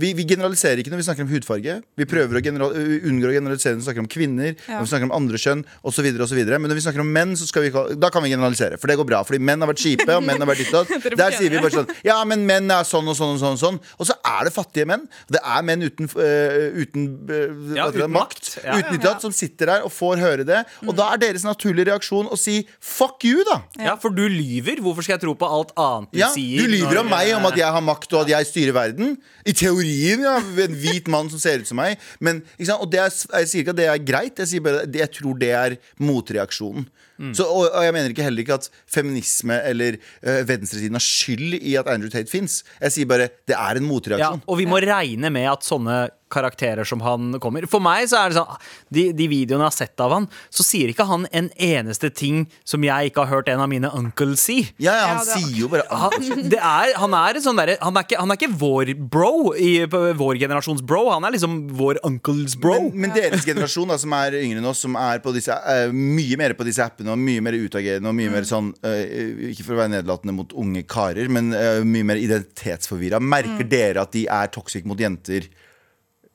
[0.00, 1.74] vi, vi generaliserer ikke når vi snakker om hudfarge.
[2.00, 4.78] Vi prøver å general, unngår å generalisere når vi snakker om kvinner, Ja.
[4.80, 6.08] når vi snakker om andre kjønn osv.
[6.08, 8.78] Men når vi snakker om menn, så skal vi, da kan vi generalisere.
[8.82, 9.20] For det går bra.
[9.28, 10.90] Fordi menn har vært kjipe, og menn har vært ditt og
[11.22, 13.54] Der sier vi bare sånn Ja, men menn er sånn og sånn og sånn.
[13.54, 15.04] Og sånn Og så er det fattige menn.
[15.30, 18.56] Det er menn uten, uh, uten, uh, Ja, uten makt.
[18.64, 18.80] Ja.
[18.80, 20.64] Uten idrett, som sitter der og får høre det.
[20.86, 23.60] Og da er deres naturlige reaksjon å si fuck you, da.
[23.78, 24.82] Ja, for du lyver.
[24.82, 26.64] Hvorfor skal jeg tro på alt annet du Ja, sier?
[26.64, 29.16] du lyver om meg om at jeg har makt og at jeg styrer verden.
[29.44, 30.38] I teorien, ja.
[30.66, 32.00] En hvit mann som ser ut som meg.
[32.22, 32.86] Men, ikke sant?
[32.86, 35.38] Og det er, jeg sier ikke at det er greit, jeg sier bare jeg tror
[35.40, 36.88] det er motreaksjonen.
[37.36, 41.54] Så, og, og jeg mener ikke heller ikke at feminisme eller uh, venstresiden har skyld
[41.60, 42.62] i at Andrew Tate fins.
[42.80, 44.42] Jeg sier bare det er en motreaksjon.
[44.42, 46.00] Ja, og vi må regne med at sånne
[46.32, 48.56] karakterer som han kommer For meg så er det sånn
[48.92, 52.46] De, de videoene jeg har sett av han, så sier ikke han en eneste ting
[52.68, 54.58] som jeg ikke har hørt en av mine uncles si.
[54.82, 57.58] Ja, ja, han Ja, det er- sier jo bare Han, det er, han er sånn
[57.60, 61.04] derre han, er ikke- han er ikke vår bro, i, vår generasjons bro.
[61.12, 62.78] Han er liksom vår uncles bro.
[62.90, 65.92] Men, men deres generasjon, da, som er yngre enn oss, som er på disse, uh,
[65.92, 69.64] mye mer på disse appene og mye mer utagerende og mye mer sånn uh, Ikke
[69.66, 73.20] for å være nedlatende mot unge karer, men uh, mye mer identitetsforvirra.
[73.22, 75.46] Merker dere at de er toxic mot jenter?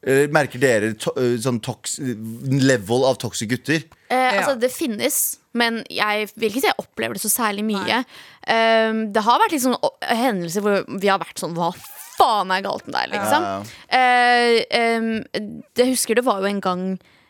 [0.08, 3.84] Eller merker dere to, eh, sånn tox, level av toxic gutter?
[4.08, 5.18] Eh, altså, det finnes,
[5.58, 8.00] men jeg vil ikke si jeg opplever det så særlig mye.
[8.48, 9.76] Um, det har vært sånn
[10.08, 11.74] hendelser hvor vi har vært sånn Hva
[12.16, 13.44] faen er galt med deg, liksom?
[13.44, 13.58] Ja.
[13.92, 15.12] Uh, um,
[15.76, 16.88] jeg husker det var jo en gang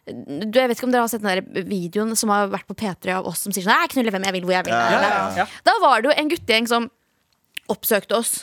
[0.07, 2.77] du, jeg vet ikke om dere har sett den der videoen som har vært på
[2.79, 4.75] P3 av oss som sier sånn Jeg knuller hvem jeg vil, hvor jeg vil.
[4.77, 5.47] Ja, ja.
[5.67, 6.87] Da var det jo en guttegjeng som
[7.73, 8.37] oppsøkte oss.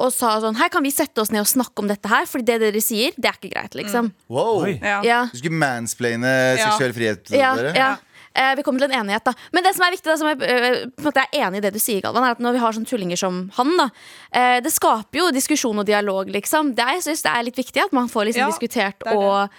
[0.00, 2.46] Og sa sånn Her kan vi sette oss ned og snakke om dette her, Fordi
[2.48, 4.12] det dere sier, det er ikke greit, liksom.
[4.32, 4.64] Wow!
[4.72, 5.02] Ja.
[5.04, 5.20] Ja.
[5.32, 7.30] Du skulle mansplaine seksuell frihet?
[7.36, 7.74] Ja, dere?
[7.76, 7.90] ja.
[8.32, 9.34] Eh, vi kommer til en enighet, da.
[9.52, 11.64] Men det som er viktig, da, som jeg, eh, på en måte er enig i
[11.66, 13.90] det du sier, Galvan, er at når vi har sånne tullinger som han, da
[14.32, 16.72] eh, Det skaper jo diskusjon og dialog, liksom.
[16.78, 19.12] Det er, jeg synes det er litt viktig at man får liksom Ja, diskutert det
[19.12, 19.18] det.
[19.20, 19.50] og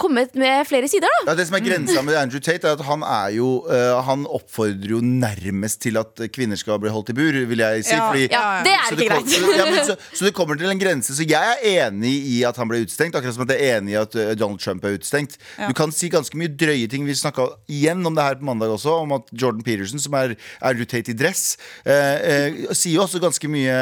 [0.00, 1.32] kommet med flere sider, da.
[1.32, 4.22] Ja, det som er grensa med Andrew Tate, er at han er jo uh, Han
[4.26, 7.92] oppfordrer jo nærmest til at kvinner skal bli holdt i bur, vil jeg si.
[7.94, 8.62] Ja, fordi, Ja, ja.
[8.64, 9.28] det er ikke greit.
[9.28, 11.12] så- ja, så, så det kommer til en grense.
[11.14, 13.92] Så jeg er enig i at han ble utestengt, akkurat som at jeg er enig
[13.92, 15.36] i at eh, Donald Trump er utestengt.
[15.68, 17.04] Du kan si ganske mye drøye ting.
[17.06, 20.34] Vi snakka igjen om det her på mandag også, om at Jordan Peterson, som er
[20.62, 23.76] Andrew Tate i dress, uh, uh, sier jo også ganske mye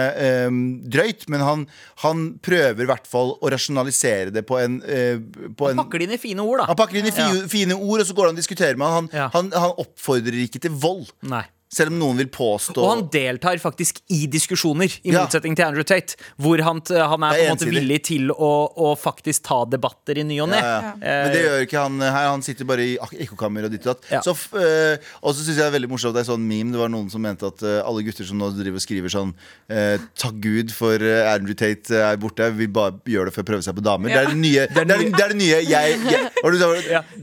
[0.91, 1.65] drøyt, men han,
[2.03, 5.19] han prøver i hvert fall å rasjonalisere det på en, eh,
[5.67, 6.69] på en Pakker det inn i fine ord, da.
[6.73, 8.79] han pakker det inn i fine, fine ord, og så går han og diskuterer diskutere
[8.81, 9.09] med han.
[9.13, 9.29] Ja.
[9.35, 11.07] Han, han oppfordrer ikke til vold.
[11.27, 11.45] Nei.
[11.73, 15.25] Selv om noen vil påstå Og han deltar faktisk i diskusjoner, i Ja.
[15.25, 16.15] motsetning til Andrew Tate.
[16.39, 20.21] Hvor han, han er er på en måte villig til å, å faktisk ta debatter
[20.21, 20.61] i ny og ne.
[20.63, 20.93] ja, ja.
[21.01, 22.29] Men det gjør ikke han her.
[22.31, 24.07] Han sitter bare i ekkokammer og ditt og datt.
[24.15, 24.21] Ja.
[24.23, 26.71] Så eh, Og så syns jeg det er veldig morsomt Det er sånn meme.
[26.73, 29.35] Det var noen som mente at øh, alle gutter som nå driver og skriver sånn
[29.35, 32.47] øh, Takk Gud for eh, Andrew Tate er borte.
[32.55, 34.15] Vi bare gjør det for å prøve seg på damer.
[34.15, 34.67] Det er det nye.
[34.71, 36.63] Det er det, det, er det nye jeg, jeg det du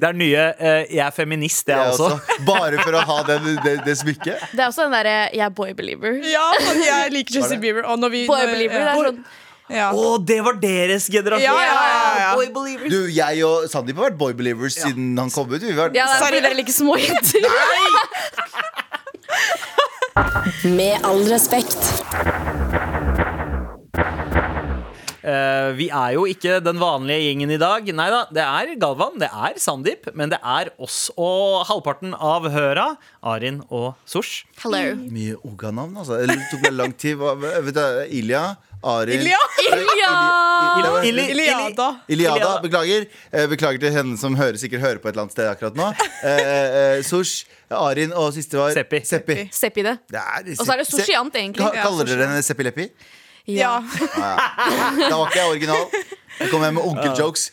[0.04, 2.12] det er nye eh, Jeg er feminist, det Jeg er også.
[2.20, 2.40] også.
[2.48, 4.33] Bare for å ha den, det, det smykket.
[4.52, 6.20] Det er også den derre jeg er boy believer.
[6.28, 6.48] Ja,
[6.84, 7.84] jeg liker Justin Bieber.
[7.90, 9.24] Og når vi, Boy når- believer, det er sånn
[9.74, 9.86] ja.
[9.96, 11.46] Å, det var deres generasjon!
[11.48, 12.32] Ja, ja, ja, ja.
[12.36, 12.90] Boy believers.
[12.92, 15.62] Du, jeg og Sandeep har vært boy believers siden han kom ut.
[15.64, 17.48] Vi har vært, Ja, det er fordi dere liker små jenter.
[20.76, 21.80] Med all respekt.
[25.24, 27.88] Eh, vi er jo ikke den vanlige gjengen i dag.
[27.96, 32.50] Nei da, det er Galvan, det er Sandeep, men det er oss og halvparten av
[32.52, 32.90] Høra,
[33.24, 34.42] Arin og Sosh.
[34.60, 34.82] Hello.
[35.16, 36.20] Mye Oga-navn, altså.
[36.28, 37.16] Det tok meg lang tid.
[37.22, 37.86] Hva, vet du,
[38.20, 38.44] Ilja,
[38.84, 39.40] Arin Ilja!
[39.64, 40.12] Ilja!
[41.08, 41.88] Ili- Ili- Iliada.
[42.12, 43.08] Iliada, beklager.
[43.32, 45.88] Eh, beklager til henne som hører, sikkert hører på et eller annet sted akkurat nå.
[46.20, 49.00] Eh, eh, Sosh, Arin og siste var Seppi.
[49.08, 49.40] Seppi.
[49.56, 49.96] Seppi det.
[50.12, 51.64] Det Og så er det soshiant, egentlig.
[51.64, 52.90] Ka- Kaller dere henne Seppi Leppi?
[53.50, 53.82] Ja.
[53.84, 55.88] Da var ikke jeg original.
[56.40, 57.50] Jeg kom hjem med onkeljokes.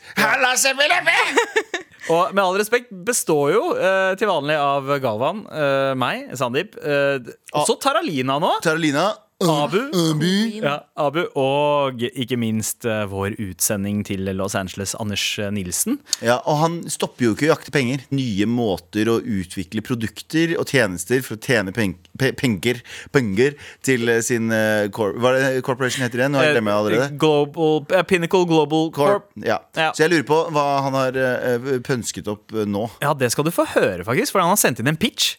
[2.11, 7.19] Og med all respekt består jo eh, til vanlig av Galvan, eh, meg, Sandeep, eh,
[7.55, 8.57] også Taralina nå.
[8.65, 9.11] Taralina.
[9.41, 9.79] Abu.
[9.97, 10.27] Abu.
[10.61, 15.97] Ja, Abu og ikke minst eh, vår utsending til Los Angeles, Anders eh, Nilsen.
[16.21, 18.05] Ja, og han stopper jo ikke å jakte penger.
[18.13, 22.83] Nye måter å utvikle produkter og tjenester for å tjene peng pe penger,
[23.17, 26.37] penger til eh, sin eh, cor Hva er det corporation heter igjen?
[26.37, 27.09] Nå har jeg glemt det allerede.
[27.09, 29.25] Eh, Global, eh, Pinnacle Global Corp.
[29.25, 29.33] Corp.
[29.41, 29.63] Ja.
[29.79, 29.89] Ja.
[29.97, 32.91] Så jeg lurer på hva han har eh, pønsket opp eh, nå.
[33.01, 35.39] Ja, det skal du få høre, faktisk, for han har sendt inn en pitch.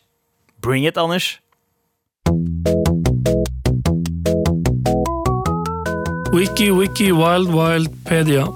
[0.62, 1.36] Bring it, Anders.
[6.34, 8.48] Wiki Wiki Wild Wildpedia.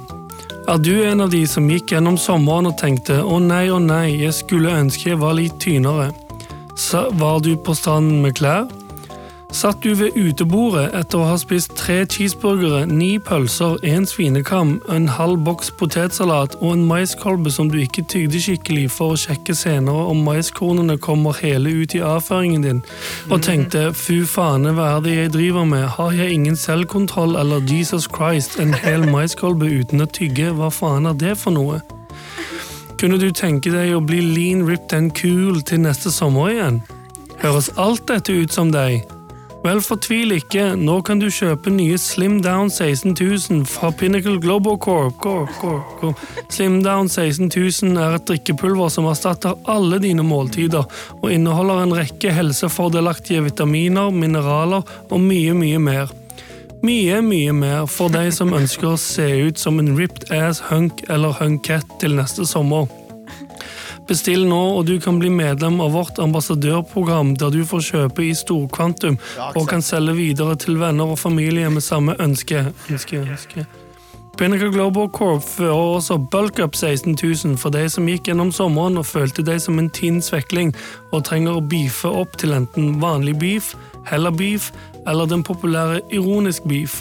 [0.68, 4.16] Er du en av de som gikk gjennom sommeren og tenkte 'å nei, å nei,
[4.22, 6.14] jeg skulle ønske jeg var litt tynnere'?
[6.78, 8.72] Så var du på stranden med klær?
[9.56, 15.08] Satt du ved utebordet etter å ha spist tre cheeseburgere, ni pølser, en svinekam, en
[15.08, 20.10] halv boks potetsalat og en maiskolbe som du ikke tygde skikkelig for å sjekke senere
[20.12, 22.84] om maiskornene kommer hele ut i avføringen din,
[23.30, 27.62] og tenkte 'fy faene, hva er det jeg driver med, har jeg ingen selvkontroll eller
[27.70, 31.82] Jesus Christ, en hel maiskolbe uten å tygge, hva faen er det for noe'?
[32.98, 36.82] Kunne du tenke deg å bli lean, ripped and cool til neste sommer igjen?
[37.42, 39.15] Høres alt dette ut som deg?
[39.66, 45.16] Vel, fortvil ikke, nå kan du kjøpe nye Slim Down 16000 fra Pinnacle Global Corp.
[45.24, 46.20] Corp, Corp, Corp.
[46.54, 50.86] Slim Down 16000 er et drikkepulver som erstatter alle dine måltider,
[51.18, 56.14] og inneholder en rekke helsefordelaktige vitaminer, mineraler og mye, mye mer.
[56.86, 61.02] Mye, mye mer for deg som ønsker å se ut som en ripped ass hunk
[61.10, 62.86] eller hunkette til neste sommer.
[64.08, 68.36] Bestill nå, og du kan bli medlem av vårt ambassadørprogram, der du får kjøpe i
[68.38, 69.18] storkvantum
[69.56, 72.68] og kan selge videre til venner og familie med samme ønske.
[72.92, 73.66] ønske, ønske.
[74.38, 77.16] Pinnacle Global Corp fører også Bulk Up 16
[77.46, 80.74] 000 for de som gikk gjennom sommeren og følte deg som en tinn svekling
[81.16, 83.72] og trenger å beefe opp til enten vanlig beef,
[84.10, 84.74] heller beef
[85.08, 87.00] eller den populære ironisk beef.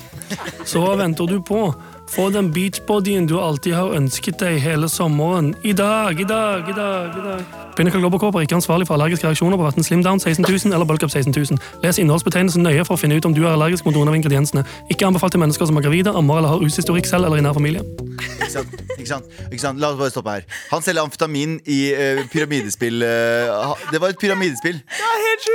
[0.64, 1.66] Så hva venter du på?
[2.14, 5.50] Få den beachbodyen du alltid har ønsket deg hele sommeren.
[5.66, 7.18] I dag, i dag, i dag.
[7.18, 7.63] i dag.
[7.76, 11.10] Pinnacle Global Corp er ikke ansvarlig for allergiske reaksjoner på verken Slimdown 16000 eller Bulkup
[11.10, 11.58] 16000.
[11.82, 14.62] Les innholdsbetegnelsen nøye for å finne ut om du er allergisk mot noen av ingrediensene.
[14.94, 17.56] Ikke anbefalt til mennesker som er gravide, ammer eller har rushistorikk selv eller i nær
[17.58, 17.82] familie.
[18.14, 18.78] Ikke sant?
[18.94, 19.26] Ikke sant?
[19.50, 19.82] Ikke sant?
[19.82, 20.46] La oss bare stoppe her.
[20.70, 23.02] Han selger amfetamin i eh, pyramidespill.
[23.02, 24.78] eh, det var et pyramidespill.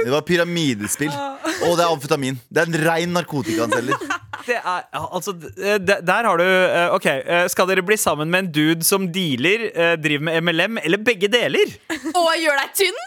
[0.04, 1.10] Det var pyramidespill
[1.66, 2.36] Og det er amfetamin.
[2.52, 3.96] Det er en rein narkotika han selger.
[4.50, 8.30] det er Altså, d- d- der har du eh, OK, eh, skal dere bli sammen
[8.32, 11.74] med en dude som dealer, eh, driver med MLM, eller begge deler?
[12.20, 13.00] Og gjør deg tynn?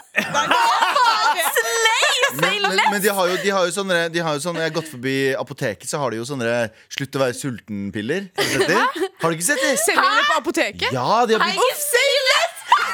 [1.53, 2.11] Slay!
[2.33, 2.89] Men, less!
[2.91, 4.89] men de har jo, de har jo sånne, de har jo sånne Jeg har gått
[4.89, 6.49] forbi apoteket, så har de jo sånne
[6.93, 8.29] slutt å være sulten-piller.
[8.37, 9.09] Har du sett de?
[9.21, 9.73] Har du ikke sett det?
[9.83, 10.89] Selger på apoteket?
[10.95, 11.61] Ja, de har blitt!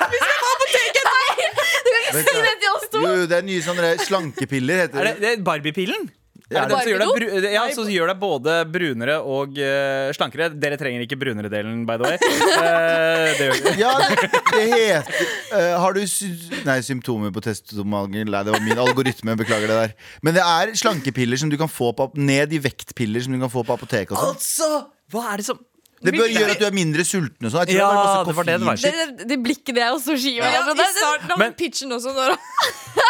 [0.10, 1.04] Vi skal på apoteket!
[1.10, 3.02] Nei, du kan ikke Vet si det til oss to.
[3.06, 5.22] Jo, det er nye sånne slankepiller, Er heter det, det.
[5.24, 6.10] det er Barbie-pillen?
[6.50, 10.10] Ja, Er det den gjør deg, bru ja, så gjør deg både brunere og uh,
[10.18, 10.48] slankere.
[10.58, 12.18] Dere trenger ikke brunere-delen, by the way.
[12.18, 15.22] Uh, det gjør Ja, det, det heter
[15.54, 16.32] uh, Har du sy
[16.66, 18.34] Nei, symptomer på testosterongmangel?
[18.34, 19.38] Nei, det var min algoritme.
[19.38, 19.96] Beklager det der.
[20.26, 23.54] Men det er slankepiller som du kan få på ned i vektpiller som du kan
[23.54, 24.18] få på apoteket.
[24.18, 24.88] Altså!
[25.10, 25.62] Hva er det som
[26.00, 27.44] det bør gjøre at du er mindre sulten.
[27.44, 27.66] Og sånn.
[27.68, 27.88] Jeg tror Ja,
[28.24, 28.92] det, det var det det.
[29.20, 30.48] Det, det blikket det er også skiver.
[30.48, 32.14] Ja, Ja, I starten av Men- pitchen også.
[32.16, 32.38] Når,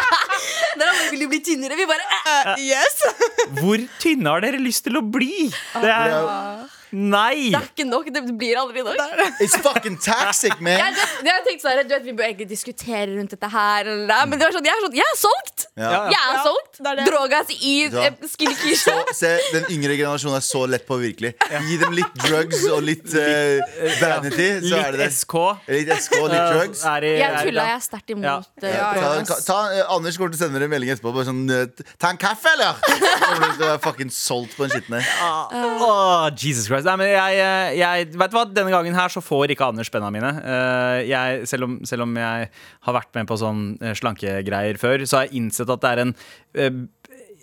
[0.79, 1.77] Dere vil jo bli tynnere.
[1.79, 3.01] Vi bare uh, yes
[3.59, 5.49] Hvor tynne har dere lyst til å bli?
[5.79, 6.15] Det er
[6.91, 7.49] Nei!
[7.53, 8.07] Det er ikke nok.
[8.13, 8.97] Det blir aldri nok.
[9.43, 10.95] It's fucking toxic, Jeg, man!
[10.97, 13.85] det, det jeg tenkte sånn, du vet, Vi bør egentlig diskutere rundt dette her.
[13.85, 15.65] Eller, det, men det var sånn, jeg er sånn, jeg er solgt!
[15.79, 15.91] Ja.
[16.09, 16.79] Jeg er Ja, solgt.
[16.79, 17.05] det er det.
[17.09, 18.05] Drogas i Ja.
[18.09, 21.33] eh, se, Den yngre generasjonen er så lett på virkelig.
[21.69, 23.61] Gi dem litt drugs og litt uh,
[24.01, 25.11] vanity, så er det Litt det.
[25.15, 25.35] SK.
[25.69, 26.83] Litt SK litt drugs.
[26.89, 28.37] Er i, Jeg tulla, jeg er sterkt imot Ja.
[28.59, 29.59] Ja, Ta, ta, ta,
[29.95, 31.13] Anders kommer til å sende dere en melding etterpå.
[31.15, 31.45] Bare sånn,
[32.01, 32.75] Ta en kaffe, eller?
[32.83, 36.78] Kommer du til å være fucking solgt på den skitten Uh, oh, Jesus Christ.
[36.85, 39.91] Nei, men jeg, eh, jeg Vet du hva, denne gangen her så får ikke Anders
[39.93, 40.31] penna mine.
[40.39, 42.49] Eh, jeg, selv, om, selv om jeg
[42.87, 46.03] har vært med på sånn eh, slankegreier før, så har jeg innsett at det er
[46.05, 46.15] en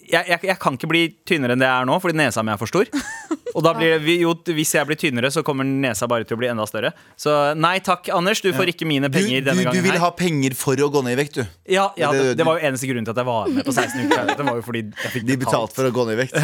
[0.06, 2.52] jeg, jeg, jeg kan ikke bli tynnere enn det jeg er nå, fordi nesa mi
[2.54, 2.90] er for stor.
[3.56, 6.40] Og da blir det, jo, hvis jeg blir tynnere, så kommer nesa bare til å
[6.42, 6.90] bli enda større.
[7.16, 8.42] Så nei takk, Anders.
[8.44, 9.82] Du får ikke mine penger du, denne du gangen.
[9.86, 10.02] vil her.
[10.04, 11.46] ha penger for å gå ned i vekt, du.
[11.72, 13.72] Ja, ja Det- det, det var jo eneste grunnen til at jeg var med på
[13.72, 14.28] 16 uker.
[14.36, 15.32] Det var jo fordi jeg fikk betalt.
[15.32, 16.36] De betalte for å gå ned i vekt.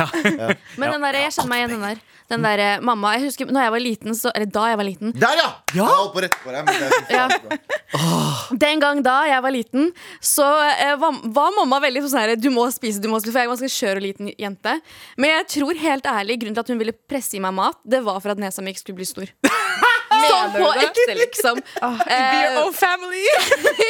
[0.80, 2.02] Men den der, jeg kjenner meg igjen den der.
[2.32, 4.86] Den der eh, mamma, jeg husker når jeg var liten, så, eller da jeg var
[4.88, 5.48] liten Der, ja!
[5.74, 6.64] Jeg holdt på rett på deg.
[6.64, 7.58] men det er så
[7.92, 8.52] Ja.
[8.64, 9.90] Den gang da jeg var liten,
[10.24, 13.34] så eh, var, var mamma veldig sånn her Du må spise, du må spise.
[13.34, 14.74] For jeg er en ganske skjør og liten jente.
[15.20, 18.00] Men jeg tror helt ærlig grunnen til at hun ville presse i meg mat, det
[18.04, 19.32] var for at nesa mi ikke skulle bli stor.
[20.22, 21.58] Sånn på ekte, liksom.
[21.80, 23.22] Be your Eh, own family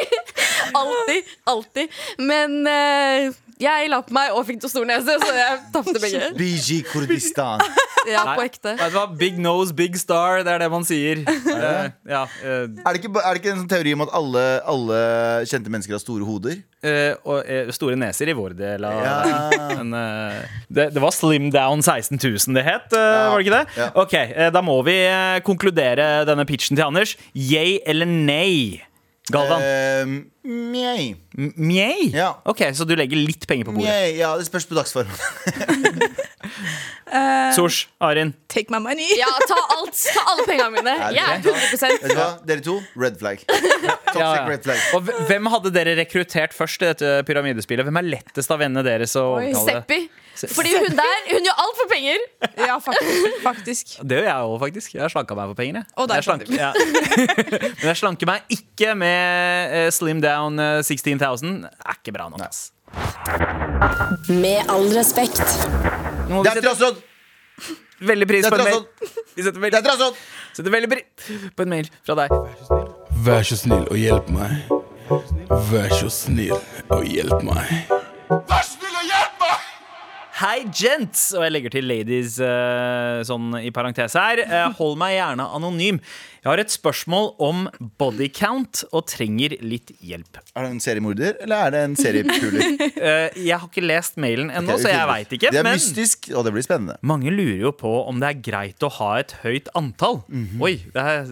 [0.81, 1.25] alltid.
[1.51, 1.89] Alltid.
[2.19, 6.29] Men eh, jeg la på meg og fikk til stor nese, så jeg tapte begge.
[6.41, 7.61] BG Kurdistan.
[8.03, 8.73] Ja, Nei, på ekte.
[8.81, 9.05] Vet du hva?
[9.15, 10.41] Big nose, big star.
[10.43, 11.21] Det er det man sier.
[11.23, 14.43] Eh, ja, eh, Er det ikke, er det ikke en sånn teori om at alle,
[14.73, 14.99] alle
[15.47, 16.59] kjente mennesker har store hoder?
[16.83, 19.17] eh, og eh, store neser i vår del av Ja.
[19.79, 23.61] Men, eh, det, det var Slim Down 16 000 det het, eh, var det ikke
[23.61, 23.79] det?
[23.79, 23.89] Ja.
[24.03, 27.15] Ok, eh, Da må vi eh, konkludere denne pitchen til Anders.
[27.39, 28.83] Yay eller nei?
[29.31, 29.63] Galvan?
[29.63, 30.07] Eh,
[31.55, 32.11] mjei.
[32.11, 32.33] Ja.
[32.45, 33.87] Ok, Så du legger litt penger på bordet.
[33.87, 34.17] Mjei.
[34.19, 34.75] Ja, det spørs på
[37.07, 37.53] dagsform.
[37.57, 38.33] Sosh, Arin.
[38.49, 39.97] Take my money Ja, ta alt.
[40.15, 40.95] Ta alle pengene mine.
[41.13, 42.29] Jeg er 100 Vet du hva?
[42.49, 43.43] Dere to, red flag.
[43.49, 44.47] Toxic Ja, ja.
[44.49, 44.81] red flag.
[44.97, 47.87] Og hvem hadde dere rekruttert først i dette pyramidespillet?
[47.89, 49.53] Hvem er lettest av vennene deres å Oi.
[49.57, 50.05] Seppi.
[50.33, 52.23] Fordi hun der hun gjør alt for penger.
[52.57, 53.93] Ja, faktisk, faktisk.
[54.09, 54.95] Det gjør jeg òg, faktisk.
[54.97, 55.83] Jeg har slanka meg for penger.
[55.83, 55.97] Jeg.
[56.01, 56.73] Og der jeg slanker, ja.
[57.83, 61.69] Men jeg slanker meg ikke med eh, Slim Down eh, 16 000.
[61.69, 62.71] Er ikke bra nok, ass.
[64.33, 65.45] Med all respekt.
[66.33, 67.01] Nå Det er trassråd!
[68.03, 68.85] veldig pris er på en mail.
[69.37, 70.17] Vi setter Det er trassråd!
[70.57, 72.33] setter veldig pris på en mail fra deg.
[73.27, 74.73] Vær så snill og hjelp meg.
[75.71, 76.57] Vær så snill
[76.89, 77.93] og hjelp meg.
[80.33, 81.27] Hei, gents!
[81.37, 84.41] Og jeg legger til ladies eh, sånn i parentes her.
[84.43, 85.99] Eh, hold meg gjerne anonym.
[86.43, 87.59] Jeg har et spørsmål om
[88.01, 90.41] body count og trenger litt hjelp.
[90.57, 92.73] Er det en seriemorder, eller er det en seriepuler?
[93.03, 95.51] Eh, jeg har ikke lest mailen ennå, så jeg veit ikke.
[95.51, 96.95] Det er mystisk, og det blir spennende.
[97.03, 100.21] mange lurer jo på om det er greit å ha et høyt antall.
[100.31, 100.61] Mhm.
[100.63, 101.25] Oi, det er,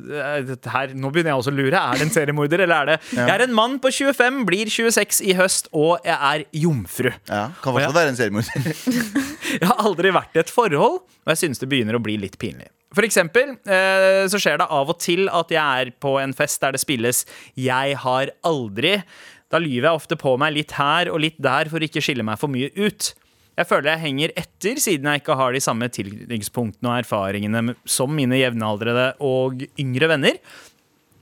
[0.48, 1.78] det er, her, nå begynner jeg også å lure.
[1.78, 5.20] Er det en seriemorder, eller er det Jeg er en mann på 25, blir 26
[5.30, 7.12] i høst, og jeg er jomfru.
[7.30, 8.74] Ja, Kan fortsatt være en seriemorder.
[9.60, 12.36] Jeg har aldri vært i et forhold, og jeg synes det begynner å bli litt
[12.40, 12.68] pinlig.
[12.94, 16.62] For eksempel eh, så skjer det av og til at jeg er på en fest
[16.62, 17.22] der det spilles
[17.54, 19.02] 'Jeg har aldri'.
[19.50, 22.26] Da lyver jeg ofte på meg litt her og litt der for å ikke skille
[22.26, 23.12] meg for mye ut.
[23.58, 28.12] Jeg føler jeg henger etter siden jeg ikke har de samme tilknytningspunktene og erfaringene som
[28.14, 30.38] mine jevnaldrende og yngre venner.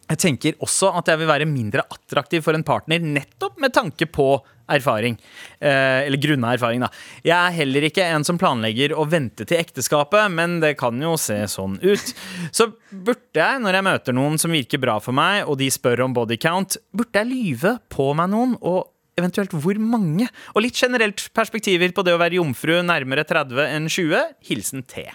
[0.08, 4.08] Jeg tenker også at jeg vil være mindre attraktiv for en partner nettopp med tanke
[4.08, 4.30] på
[4.68, 5.16] erfaring.
[5.60, 6.90] Eh, eller grunna erfaring, da.
[7.24, 11.14] Jeg er heller ikke en som planlegger å vente til ekteskapet, men det kan jo
[11.20, 12.12] se sånn ut.
[12.52, 16.04] Så burde jeg, når jeg møter noen som virker bra for meg, og de spør
[16.06, 20.28] om body count, burde jeg lyve på meg noen og eventuelt hvor mange?
[20.54, 24.36] Og litt generelt perspektiver på det å være jomfru nærmere 30 enn 20.
[24.48, 25.08] Hilsen T.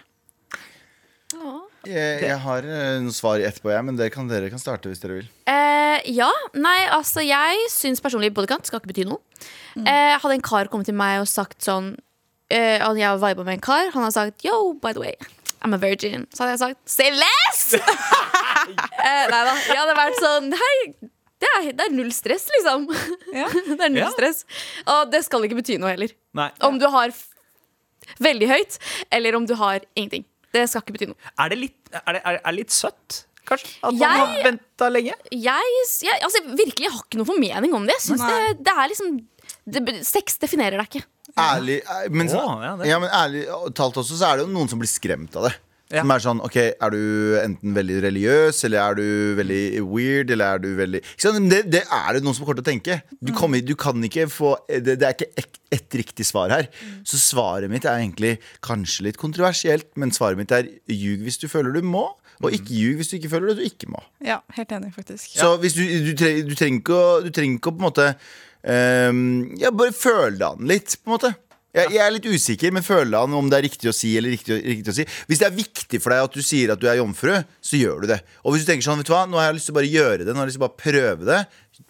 [1.83, 5.01] Jeg, jeg har eh, noen svar etterpå, jeg, men dere kan, dere kan starte hvis
[5.03, 5.27] dere vil.
[5.51, 6.29] Eh, ja.
[6.55, 9.19] Nei, altså, jeg syns personlig bodycount skal ikke bety noe.
[9.75, 11.95] Eh, hadde en kar kommet til meg og sagt sånn
[12.53, 15.17] eh, Jeg har viba med en kar, han hadde sagt yo, by the way,
[15.65, 16.23] I'm a virgin.
[16.31, 17.65] Så hadde jeg sagt say less!
[17.77, 19.53] eh, nei da.
[19.67, 20.75] Jeg hadde vært sånn Hei,
[21.43, 22.87] det er, det er null stress, liksom.
[23.35, 23.49] Ja.
[23.67, 24.11] det er null Ja.
[24.15, 24.45] stress.
[24.87, 26.13] Og det skal ikke bety noe heller.
[26.39, 26.47] Nei.
[26.63, 27.25] Om du har f
[28.23, 28.77] veldig høyt,
[29.15, 30.23] eller om du har ingenting.
[30.53, 31.31] Det skal ikke bety noe.
[31.41, 33.71] Er det litt, er det, er, er det litt søtt, kanskje?
[33.81, 35.15] At man Jeg- har venta lenge?
[35.33, 37.97] Jeg, jeg, altså, virkelig, jeg har ikke noen formening om det.
[38.05, 39.17] Jeg det, det er liksom
[39.65, 41.03] det, Sex definerer deg ikke.
[41.39, 44.53] Ærlig, eh, men, så, oh, ja, ja, men ærlig talt også, så er det jo
[44.53, 45.53] noen som blir skremt av det.
[45.91, 46.01] Ja.
[46.01, 47.01] Som er sånn, ok, er du
[47.41, 51.01] enten veldig religiøs, eller er du veldig weird, eller er du veldig?
[51.51, 53.01] Det, det er det noen som kommer til å tenke.
[53.19, 56.69] Du, kommer, du kan ikke få Det, det er ikke ett et riktig svar her.
[57.07, 61.47] Så svaret mitt er egentlig kanskje litt kontroversielt, men svaret mitt er ljug hvis du
[61.51, 62.07] føler du må,
[62.43, 64.01] og ikke ljug hvis du ikke føler at du ikke må.
[64.25, 65.31] Ja, helt enig, faktisk.
[65.37, 67.87] Så hvis du, du, tre, du, trenger ikke å, du trenger ikke å på en
[67.87, 68.09] måte
[68.63, 69.21] um,
[69.61, 71.33] Ja, bare føle deg an litt, på en måte.
[71.73, 74.29] Jeg, jeg er litt usikker, men føler han om det er riktig å si eller
[74.35, 75.05] riktig, riktig å si.
[75.25, 77.31] Hvis det er viktig for deg at du sier at du er jomfru,
[77.65, 78.19] så gjør du det.
[78.45, 79.89] Og hvis du tenker sånn, vet du hva, nå har jeg lyst til å bare
[79.89, 81.39] gjøre det, nå har jeg lyst til å bare prøve det,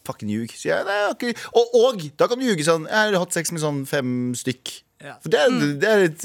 [0.07, 0.53] fucking ljug.
[0.55, 4.13] Ikke, og, og da kan du ljuge sånn Jeg har hatt sex med sånn fem
[4.39, 4.71] stykk.
[5.03, 5.17] Ja.
[5.19, 6.23] For det er, det er et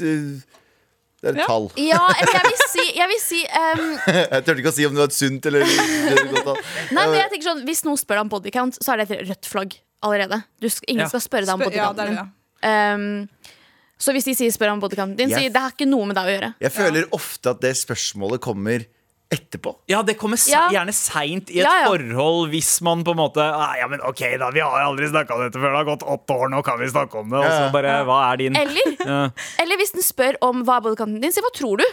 [1.19, 1.45] det er et Ja.
[1.51, 1.65] tall.
[1.75, 3.81] Ja, eller jeg vil si, jeg vil si um,
[4.31, 6.61] Jeg turte ikke å si om det var et sunt eller et godt tall.
[6.95, 9.25] Nei, men jeg tenker sånn Hvis noen spør deg om bodycount, så er det et
[9.33, 9.75] rødt flagg
[10.07, 10.39] allerede.
[10.63, 11.09] Du, ingen Ja.
[11.11, 12.38] skal spørre deg om Spør- ja, det er det, det.
[12.63, 13.27] Ehm,
[13.99, 16.25] så hvis de sier spør om bodycounten din, si det har ikke noe med deg
[16.29, 16.53] å gjøre.
[16.63, 18.85] Jeg føler ofte at det spørsmålet kommer
[19.29, 19.75] etterpå.
[19.91, 20.69] Ja, det kommer se Ja.
[20.73, 21.85] gjerne seint i et Ja, ja.
[21.91, 25.35] forhold hvis man på en måte ah, Ja, men ok, da, vi har aldri snakka
[25.35, 25.69] om dette før.
[25.69, 27.37] Det har gått åtte år, nå kan vi snakke om det.
[27.37, 27.69] Og så Ja.
[27.71, 29.29] bare Hva er din Eller, Ja.
[29.59, 31.85] eller hvis den spør om hva er bodycounten din, si hva tror du?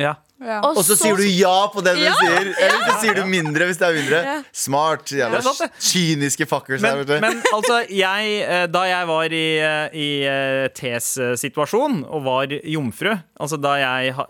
[0.00, 0.14] Ja.
[0.42, 0.56] Ja.
[0.66, 2.48] Og så sier du ja på det du Ja, sier.
[2.58, 4.22] Eller så sier du mindre hvis det er mindre.
[4.26, 4.32] Ja.
[4.50, 5.12] Smart.
[5.14, 5.68] Jævla det.
[5.78, 10.64] kyniske fuckers Men, her, men altså, jeg, eh, da jeg var i, eh, i eh,
[10.74, 14.26] Ts situasjon og var jomfru, altså da jeg ha-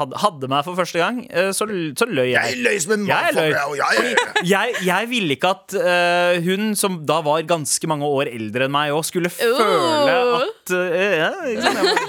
[0.00, 1.20] had- hadde meg for første gang,
[1.52, 2.40] så, så løy jeg.
[2.54, 4.16] Jeg løy som en motherfucker, jeg-
[4.54, 8.72] Jeg, jeg ville ikke at uh, hun, som da var ganske mange år eldre enn
[8.72, 9.60] meg, òg skulle føle
[10.40, 12.00] at uh, ja, jeg,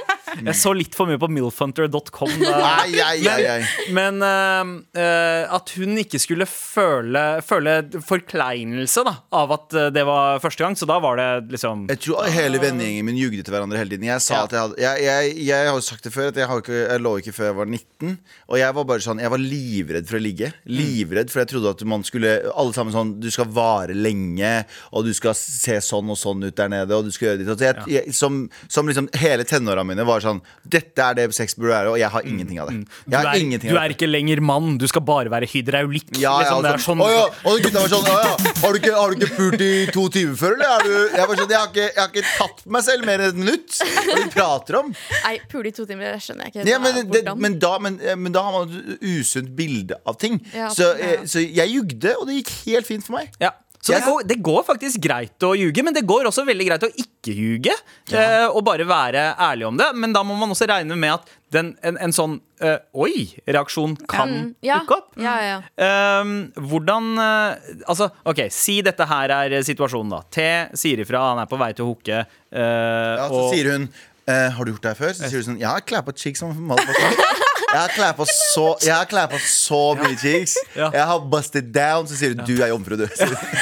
[0.47, 2.31] jeg så litt for mye på milfhunter.com.
[2.39, 2.85] da.
[2.91, 3.91] Ai, ai, ai, ai.
[3.95, 7.75] Men eh, at hun ikke skulle føle, føle
[8.05, 10.77] forkleinelse da, av at eh, det var første gang.
[10.79, 14.07] Så da var det liksom Jeg tror hele vennegjengen min ljugde til hverandre hele tiden.
[14.09, 14.43] Jeg sa Ja.
[14.43, 17.35] at jeg hadde Jeg, jeg, har jo sagt det før, at ikke, jeg lå ikke
[17.35, 18.17] før jeg var 19.
[18.47, 20.51] Og jeg var bare sånn Jeg var livredd for å ligge.
[20.65, 24.53] Livredd, for jeg trodde at man skulle Alle sammen sånn Du skal vare lenge,
[24.91, 27.85] og du skal se sånn og sånn ut der nede, og du skal gjøre ditt.
[27.91, 31.93] Jeg, som, som liksom hele tenåra mine var sånn Dette er det sex burde være,
[31.93, 32.80] og jeg har ingenting av det.
[33.05, 36.11] Du er, ingenting du er ikke lenger mann, du skal bare være hydraulikk.
[36.17, 37.09] Ja, ja, liksom, det er sånn, Å
[37.51, 40.05] og gutta var sånn Å ja, har du ikke, har du ikke pult i to
[40.13, 40.71] timer før, eller?
[40.71, 43.09] Er du, jeg var sånn, jeg har, ikke, jeg har ikke tatt på meg selv
[43.09, 43.79] mer enn et minutt.
[43.81, 44.93] Hva er det du prater om?
[45.25, 46.67] Nei, pule i to timer, det skjønner jeg ikke.
[46.71, 50.19] Ja, men, det, men, da, men, eh, men da har man et usunt bilde av
[50.21, 50.39] ting.
[50.55, 51.17] Ja, så, ja.
[51.17, 53.33] eh, så jeg jugde, og det gikk helt fint for meg.
[53.41, 53.55] Ja.
[53.81, 56.83] Så det går, det går faktisk greit å ljuge, men det går også veldig greit
[56.85, 57.73] å ikke ljuge.
[58.13, 59.87] eh, og bare være ærlig om det.
[59.97, 64.29] Men da må man også regne med at den, en, en sånn uh, oi-reaksjon kan
[64.31, 64.77] um, ja.
[64.83, 65.09] dukke opp.
[65.19, 65.57] Ja, ja, ja.
[65.83, 70.21] Ehm, hvordan uh, Altså, OK, si dette her er situasjonen, da.
[70.31, 70.45] T
[70.79, 72.23] sier ifra, han er på vei til å hooke.
[72.53, 73.89] Uh, Ja, så og- sier hun
[74.27, 75.13] eh, Har du gjort det her før?
[75.17, 77.39] Så sier du sånn Ja, jeg på cheeks som motherfucker.
[77.71, 80.57] Jeg har klappa så, jeg har klappa så mye cheeks.
[80.75, 80.89] Ja.
[80.91, 82.07] Jeg har busted down.
[82.09, 83.05] Så sier hun du er jomfru, du.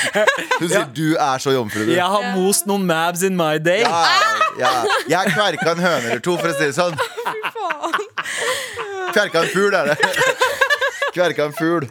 [0.60, 1.93] Hun sier du er så jomfru, du.
[1.93, 3.84] Jeg har most noen mabs in my day.
[3.86, 4.02] Ja,
[4.60, 4.74] ja.
[5.06, 6.98] Jeg har kverka en høne eller to, for å si det sånn.
[9.13, 9.98] Kverka en fugl, er det.
[11.13, 11.89] Kverka en fugl.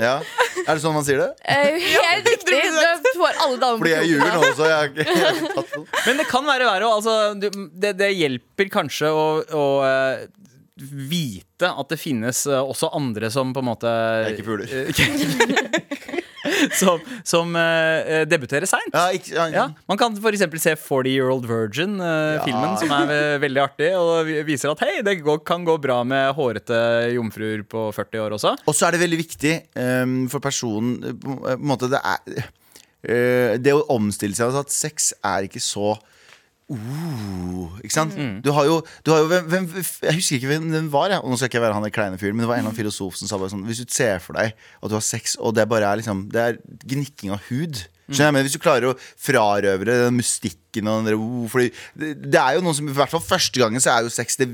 [0.00, 0.16] Ja.
[0.64, 1.28] Er det sånn man sier det?
[1.44, 2.60] Uh, Helt riktig.
[3.04, 4.70] Du får alle damer Fordi jeg ljuger nå også.
[4.70, 5.84] Jeg jeg.
[6.08, 6.88] Men det kan være verre.
[6.96, 10.24] Altså, det, det hjelper kanskje å, å eh,
[10.80, 14.70] vite at det finnes eh, også andre som på en måte er ikke fugler.
[16.80, 18.92] som som uh, debuterer seint.
[18.92, 20.44] Ja, ja, Ja, man kan f.eks.
[20.62, 22.80] se 40 Year Old Virgin-filmen, Ja.
[22.80, 23.90] som er eh, veldig artig.
[23.98, 26.78] Og viser at hei, det går, kan gå bra med hårete
[27.14, 28.54] jomfruer på 40 år også.
[28.66, 31.98] Og så er det veldig viktig um, for personen eh, på på en måte Det
[32.00, 35.94] er uh, Det å omstille seg til at sex er ikke så
[36.64, 38.14] Uh, ikke sant?
[38.44, 39.66] Du har jo, du har jo hvem, hvem,
[40.02, 41.10] Jeg husker ikke hvem den var.
[41.12, 41.20] Jeg.
[41.20, 42.72] Og nå skal jeg ikke være han der kleine fyren, men det var en eller
[42.72, 45.36] annen filosof som sa bare sånn Hvis du ser for deg at du har sex,
[45.36, 48.60] og det bare er liksom Det er gnikking av hud Skjønner jeg, men Hvis du
[48.62, 52.62] klarer å frarøve det den mystikken og den der, oh, fordi det, det er jo
[52.66, 54.48] noen som I hvert fall første gangen så er jo sex det,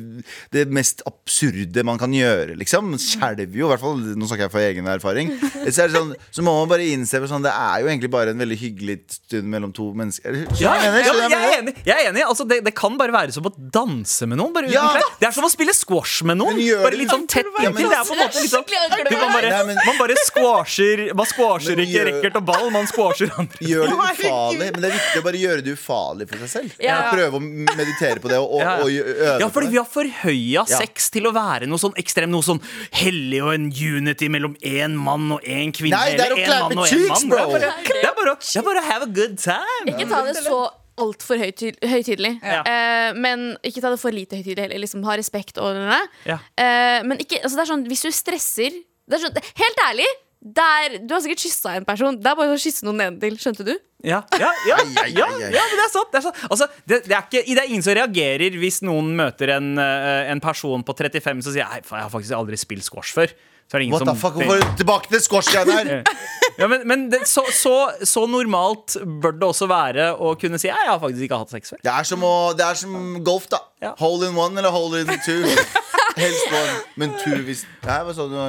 [0.52, 2.90] det mest absurde man kan gjøre, liksom.
[3.00, 4.02] Skjelver jo, i hvert fall.
[4.20, 5.30] Nå snakker jeg fra egen erfaring.
[5.40, 8.34] Så, er det sånn, så må man bare innse sånn, det er jo egentlig bare
[8.34, 10.42] en veldig hyggelig stund mellom to mennesker.
[10.60, 11.08] Ja, jeg mener?
[11.08, 11.74] ja, jeg er enig.
[11.88, 12.24] Jeg er enig.
[12.28, 14.52] Altså, det, det kan bare være som å danse med noen.
[14.54, 14.86] Bare uten Ja!
[14.98, 15.08] klær.
[15.24, 16.60] Det er som å spille squash med noen.
[16.84, 17.88] Bare litt sånn tett Ja, men- inntil.
[18.10, 19.50] Måte sånn man, bare,
[19.86, 23.66] man bare squasher Man squasher ikke racket og ball, man squasher andre.
[23.70, 26.76] Gjør det ufarlig, men det er viktig å bare gjøre det ufarlig for seg selv.
[26.84, 26.98] Ja.
[27.12, 28.84] Prøve å meditere på det og, og, Ja, ja.
[28.84, 30.64] og øve Ja, fordi vi har forhøya Ja.
[30.80, 32.60] sex til å være noe sånn ekstremt Noe sånn
[33.00, 35.96] hellig og en unity mellom én mann og én kvinne.
[35.96, 37.28] Nei, det er å klappe mann og en cheeks, mann.
[37.30, 37.46] bro.
[37.50, 39.86] Det er bare, det er bare, å- det er bare have a good time.
[39.90, 40.60] Ikke ta det så
[41.00, 42.34] altfor høytid- høytidelig.
[42.44, 42.60] Ja.
[42.60, 44.82] Uh, men ikke ta det for lite høytidelig heller.
[44.84, 46.00] Liksom, ha respekt og det.
[46.28, 46.36] Ja.
[46.36, 48.70] uh, men ikke, altså, det er sånn, hvis du stresser
[49.10, 50.06] det er sånn, Helt ærlig!
[50.40, 52.16] Der, du har sikkert kyssa en person.
[52.16, 53.36] Det er bare å kysse noen nedentil.
[53.40, 53.74] Skjønte du?
[54.00, 54.78] Ja, ja, ja,
[55.12, 56.08] ja, ja men det er sant.
[56.08, 56.38] Det er, sant.
[56.48, 60.30] Altså, det, det, er ikke, det er ingen som reagerer hvis noen møter en, eh,
[60.32, 63.36] en person på 35 som sier Nei, faen, jeg har faktisk aldri spilt squash før.
[63.68, 66.24] Så er det ingen What the fuck, Hvorfor tilbake til squash-greiene her?
[66.62, 67.76] ja, men men det, så, så,
[68.08, 71.76] så normalt bør det også være å kunne si jeg har faktisk ikke hatt sex
[71.76, 71.84] før.
[71.84, 73.60] Det er som, å, det er som golf, da.
[73.84, 73.92] Ja.
[74.00, 75.44] Hole in one eller hole in two.
[76.20, 78.40] Helst one, men two hvis Nei, hva sa du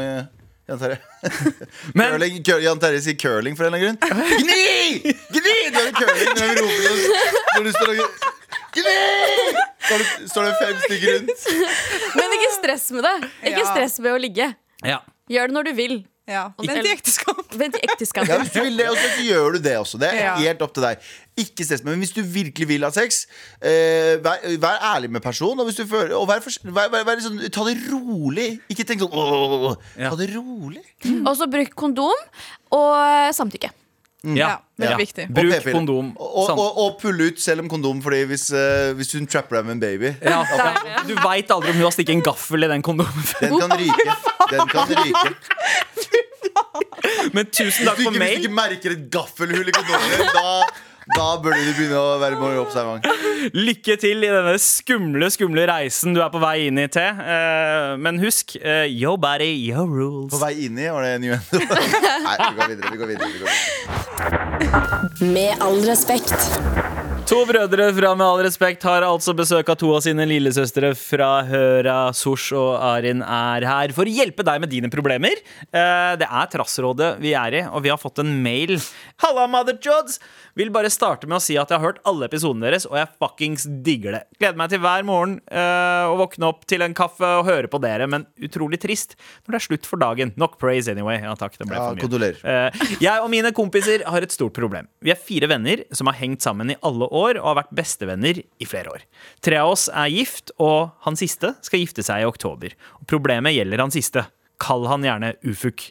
[0.69, 0.97] Jan Terje?
[1.97, 4.37] Men- Curling, cur, Jan Terje sier curling for en eller annen grunn.
[4.43, 5.15] Gni!
[5.35, 5.55] Gni!
[5.73, 7.03] Det er curling når vi roper oss.
[7.57, 7.97] når du står og
[8.71, 8.97] Gni!
[9.91, 11.47] Du- står det fem stykker rundt.
[12.15, 13.15] Men ikke stress med det.
[13.51, 13.71] Ikke Ja.
[13.73, 14.47] stress med å ligge.
[14.87, 15.01] Ja.
[15.31, 15.95] Gjør det når du vil.
[16.31, 16.43] Ja.
[16.63, 17.41] Vent i ekteskap.
[17.61, 18.27] Vent i ekteskap.
[18.29, 19.99] Ja, hvis du vil det også, så gjør du det også.
[20.01, 20.35] Det er Ja.
[20.39, 21.03] helt opp til deg.
[21.41, 23.25] Ikke stress med Men hvis du virkelig vil ha sex,
[23.61, 25.59] eh, vær, vær ærlig med personen.
[25.59, 28.49] Og, hvis du føler, og vær, vær, vær, vær sånn, ta det rolig.
[28.71, 29.77] Ikke tenk sånn.
[29.97, 30.09] Ja.
[30.11, 30.83] Ta det rolig.
[31.25, 32.25] Og så bruk kondom
[32.71, 33.71] og samtykke.
[34.21, 35.23] Ja, veldig viktig.
[35.33, 35.73] Bruk p-piller.
[35.73, 36.11] kondom.
[36.21, 39.65] Og, og, og pulle ut selv om kondom, Fordi hvis, uh, hvis hun trapper deg
[39.65, 41.01] med en baby, ja, ja.
[41.07, 43.25] Du veit aldri om hun har stikket en gaffel i den kondomen.
[43.41, 44.17] den kan ryke.
[44.51, 45.33] Den kan ryke.
[47.33, 48.21] Men tusen takk for mail.
[48.21, 50.55] hvis du ikke merker et gaffelhull i kondomen, da,
[51.15, 53.05] da burde du begynne å være mer observant.
[53.57, 57.01] Lykke til i denne skumle skumle reisen du er på vei inn i, T.
[57.01, 60.29] Eh, men husk, eh, your body, yo rules.
[60.33, 61.61] På vei inn i, var det new uendo?
[62.27, 62.91] Nei, vi går videre.
[62.91, 65.33] vi går videre, vi går videre.
[65.33, 66.37] Med all respekt.
[67.29, 71.29] To brødre fra Med all respekt har altså besøk av to av sine lillesøstre fra
[71.47, 71.95] Høra.
[72.17, 75.39] Sosh og Arin er her for å hjelpe deg med dine problemer.
[75.71, 78.75] Eh, Det er Trassrådet vi er i, og vi har fått en mail.
[79.23, 80.19] Halla, mother jods!
[80.59, 83.07] Vil bare starte med å si at jeg har hørt alle episodene deres, og jeg
[83.21, 84.23] fuckings digger det.
[84.41, 87.79] Gleder meg til hver morgen eh, å våkne opp til en kaffe og høre på
[87.79, 89.15] dere, men utrolig trist
[89.45, 90.33] når det er slutt for dagen.
[90.35, 91.21] Nok praise anyway.
[91.23, 92.03] Ja takk, det ble Ja, for mye.
[92.03, 92.43] kondolerer.
[92.43, 94.91] Eh, jeg og mine kompiser har et stort problem.
[94.99, 98.41] Vi er fire venner som har hengt sammen i alle år og har vært bestevenner
[98.41, 99.07] i flere år.
[99.43, 102.75] Tre av oss er gift, og han siste skal gifte seg i oktober.
[103.09, 104.25] Problemet gjelder han siste.
[104.61, 105.87] Kall han gjerne Ufuk.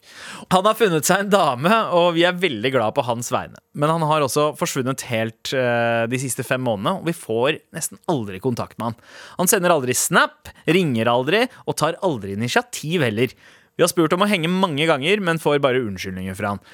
[0.55, 3.59] Han har funnet seg en dame, og vi er veldig glad på hans vegne.
[3.75, 7.99] Men han har også forsvunnet helt uh, de siste fem månedene, og vi får nesten
[8.11, 9.01] aldri kontakt med han.
[9.41, 13.35] Han sender aldri snap, ringer aldri, og tar aldri initiativ heller.
[13.75, 16.65] Vi har spurt om å henge mange ganger, men får bare unnskyldninger fra han.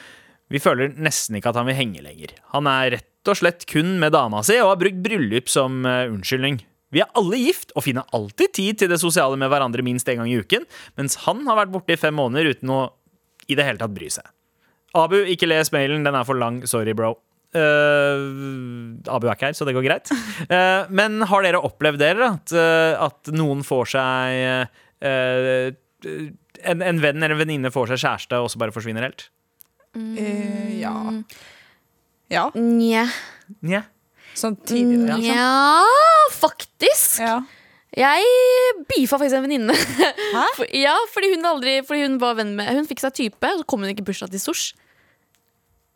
[0.52, 2.36] Vi føler nesten ikke at han vil henge lenger.
[2.52, 6.06] Han er rett og slett kun med dama si og har brukt bryllup som eh,
[6.12, 6.60] unnskyldning.
[6.94, 10.22] Vi er alle gift og finner alltid tid til det sosiale med hverandre minst en
[10.22, 10.64] gang i uken,
[10.98, 12.80] mens han har vært borte i fem måneder uten å
[13.50, 14.26] i det hele tatt bry seg.
[14.96, 16.62] Abu, ikke les mailen, den er for lang.
[16.66, 17.12] Sorry, bro.
[17.54, 20.10] Uh, Abu er ikke her, så det går greit.
[20.50, 24.40] Uh, men har dere opplevd dere at, uh, at noen får seg
[25.04, 25.74] eh,
[26.64, 29.28] en, en venn eller en venninne får seg kjæreste, og så bare forsvinner helt?
[29.96, 30.94] Eh, ja.
[32.32, 33.04] Ja, Nja.
[33.62, 33.84] Nja.
[34.36, 35.20] sånn tidligere.
[35.22, 35.84] Ja,
[36.34, 37.20] faktisk.
[37.22, 37.36] Ja.
[37.96, 38.24] Jeg
[38.90, 39.76] beefa faktisk en venninne.
[40.58, 43.62] For, ja, fordi hun, aldri, fordi hun var venn med Hun fikk seg type, og
[43.62, 44.74] så kom hun ikke i bursdagen til Sosh.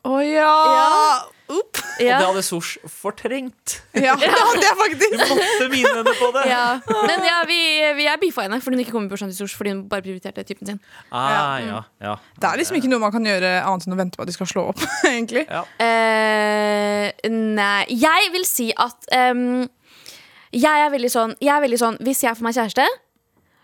[0.07, 0.55] Å ja!
[0.73, 1.31] Ja.
[1.51, 1.79] Opp.
[1.99, 3.73] Det hadde Sosh fortrengt.
[3.91, 5.33] Ja, det hadde jeg faktisk.
[5.33, 6.45] Måtte minne henne på det.
[6.49, 6.63] Ja.
[6.87, 7.57] Men ja, vi,
[7.97, 10.45] vi er beefa henne fordi hun ikke kom på bursdagen Sosh fordi hun bare prioriterte
[10.47, 10.79] typen sin.
[11.11, 12.15] Ah, ja, ja.
[12.39, 14.37] Det er liksom ikke noe man kan gjøre annet enn å vente på at de
[14.37, 14.81] skal slå opp.
[15.11, 15.65] egentlig Ja.
[15.83, 19.65] Eh, nei, jeg vil si at um,
[20.55, 22.87] jeg, er sånn, jeg er veldig sånn Hvis jeg får meg kjæreste,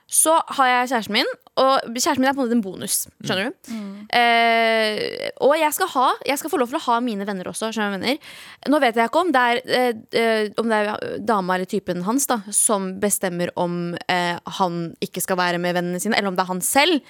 [0.08, 1.30] så har jeg kjæresten min,
[1.60, 3.08] og kjæresten min er på en måte en bonus.
[3.26, 3.74] Skjønner du?
[4.16, 7.74] Eh, og jeg skal, ha, jeg skal få lov til å ha mine venner også.
[7.76, 8.30] Skjønner du, mener?
[8.72, 9.90] Nå vet jeg ikke om det er, eh,
[10.22, 15.24] eh, om det er dama eller typen hans da, som bestemmer om eh, han ikke
[15.26, 17.04] skal være med vennene sine, eller om det er han selv.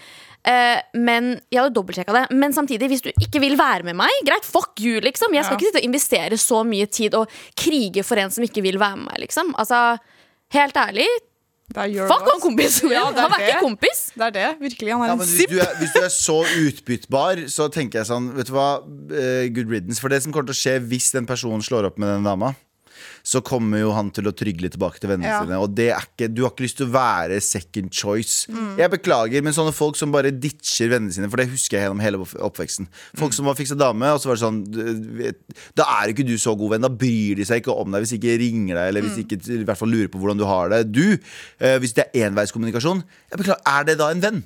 [0.47, 2.25] Eh, men Jeg hadde dobbeltsjekka det.
[2.33, 5.33] Men samtidig, hvis du ikke vil være med meg, greit, fuck you, liksom.
[5.37, 5.59] Jeg skal Ja.
[5.59, 8.97] ikke sitte og investere så mye tid og krige for en som ikke vil være
[8.97, 9.53] med meg, liksom.
[9.59, 9.99] Altså,
[10.55, 11.07] helt ærlig,
[11.73, 12.95] fuck han kompisen min!
[12.95, 13.47] Ja, er han er det.
[13.49, 14.03] ikke kompis.
[14.15, 14.91] Det er det, virkelig.
[14.93, 15.49] Han er Ja, en men hvis, sipp.
[15.51, 19.47] du er, hvis du er så utbyttbar, så tenker jeg sånn Vet du hva, uh,
[19.53, 19.99] good riddance.
[20.01, 22.53] For det som kommer til å skje hvis den personen slår opp med den dama,
[23.23, 25.41] så kommer jo han til å trygle tilbake til vennene Ja.
[25.43, 25.59] sine.
[25.61, 28.47] Og det er ikke, du har ikke lyst til å være second choice.
[28.51, 28.77] Mm.
[28.77, 32.01] Jeg beklager, men sånne folk som bare ditcher vennene sine, for det husker jeg gjennom
[32.01, 32.87] hele oppveksten.
[33.15, 35.33] Folk som har fiksa dame, og så var det sånn
[35.75, 36.81] Da er ikke du så god venn.
[36.81, 39.07] Da bryr de seg ikke om deg hvis de ikke ringer deg, eller Mm.
[39.07, 40.91] hvis de ikke i hvert fall lurer på hvordan du har det.
[40.91, 41.17] Du,
[41.59, 44.43] eh, hvis det er enveiskommunikasjon, jeg beklager, er det da en venn?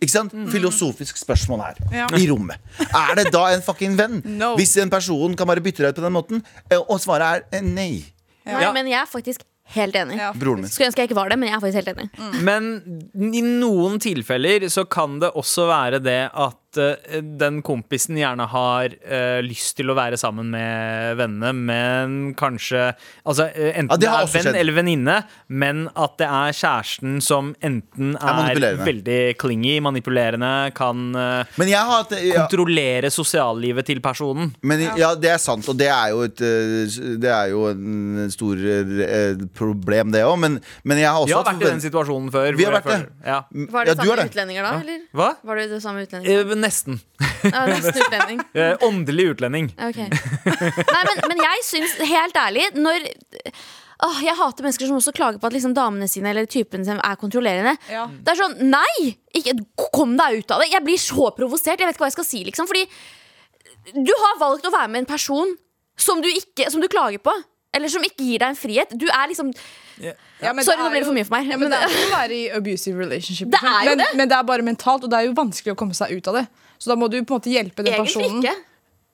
[0.00, 0.32] Ikke sant?
[0.52, 2.06] Filosofisk spørsmål her Ja.
[2.18, 2.58] i rommet.
[2.90, 4.20] Er det da en fucking venn?
[4.40, 4.54] No.
[4.58, 6.42] Hvis en person kan bare bytte deg ut på den måten?
[6.70, 8.04] eh, Og svaret er eh, nei.
[8.46, 9.42] Nei, men jeg er faktisk
[9.76, 10.16] helt enig.
[10.18, 10.70] Ja, Broren min.
[10.72, 12.42] Skulle ønske jeg ikke var det, men jeg er faktisk helt enig.
[12.42, 18.46] Men i noen tilfeller så kan det også være det at eh, den kompisen gjerne
[18.52, 22.90] har eh, lyst til å være sammen med vennene, men kanskje
[23.26, 24.58] Altså eh, enten Ja, det det er venn skjedd.
[24.60, 25.16] eller venninne,
[25.48, 31.78] men at det er kjæresten som enten er, er veldig clingy, manipulerende, kan Men jeg
[31.78, 34.52] har hatt ja, kontrollere sosiallivet til personen.
[34.62, 36.36] men, ja, det er sant, og det er jo et
[37.20, 38.56] Det er jo en stor
[39.56, 40.36] problem, det òg.
[40.40, 42.56] Men, men jeg har også Vi har vært i den situasjonen før.
[42.58, 43.00] Vi har vært det.
[43.26, 43.38] Ja.
[43.70, 45.00] Var Ja, det samme utlendinger da, eller?
[45.16, 45.28] Hva?
[45.46, 46.59] Var det det samme utlendinger?
[46.60, 46.98] Nesten.
[47.50, 48.40] Ah, nesten utlending.
[48.60, 49.68] Eh, Åndelig utlending.
[49.90, 50.08] Okay.
[50.10, 53.06] Nei, men, men jeg syns, helt ærlig, når
[54.00, 57.00] Åh, Jeg hater mennesker som også klager på at liksom damene sine eller typen sin
[57.04, 57.74] er kontrollerende.
[57.92, 58.06] Ja.
[58.08, 59.10] Det er sånn, nei!
[59.36, 59.58] Ikke,
[59.92, 60.70] kom deg ut av det.
[60.72, 61.82] Jeg blir så provosert.
[61.82, 62.40] Jeg vet ikke hva jeg skal si.
[62.48, 62.86] liksom Fordi
[64.00, 65.52] du har valgt å være med en person
[66.00, 67.34] som du, ikke, som du klager på.
[67.76, 68.94] Eller som ikke gir deg en frihet.
[68.98, 69.52] Du er liksom
[70.00, 71.50] Ja, men Sorry, nå blir det for mye for meg.
[71.52, 73.50] Ja, men det er jo å være i abusive relationship.
[73.52, 74.08] Det er jo men, det.
[74.18, 76.40] men det er bare mentalt, og det er jo vanskelig å komme seg ut av
[76.40, 76.46] det.
[76.80, 78.42] Så da må du på en måte hjelpe den Egentlig personen.
[78.42, 78.69] ikke.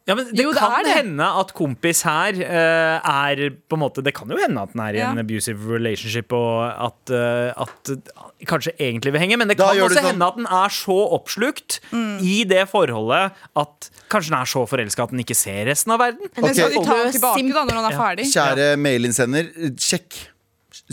[0.06, 0.92] Ja, men Det Jo, det kan det.
[0.94, 4.80] hende at kompis her uh, er på en måte Det kan jo hende at den
[4.84, 5.08] er i Ja.
[5.10, 9.72] en abusive relationship og at, uh, at eh, kanskje egentlig vil henge, men det Da
[9.72, 11.80] kan også sånn- hende at den er så oppslukt
[12.22, 15.98] i det forholdet at kanskje den er så forelska at den ikke ser resten av
[15.98, 16.30] verden.
[16.38, 18.28] Men skal de ta tilbake da når han er ferdig?
[18.30, 20.28] Kjære mailinnsender, sjekk.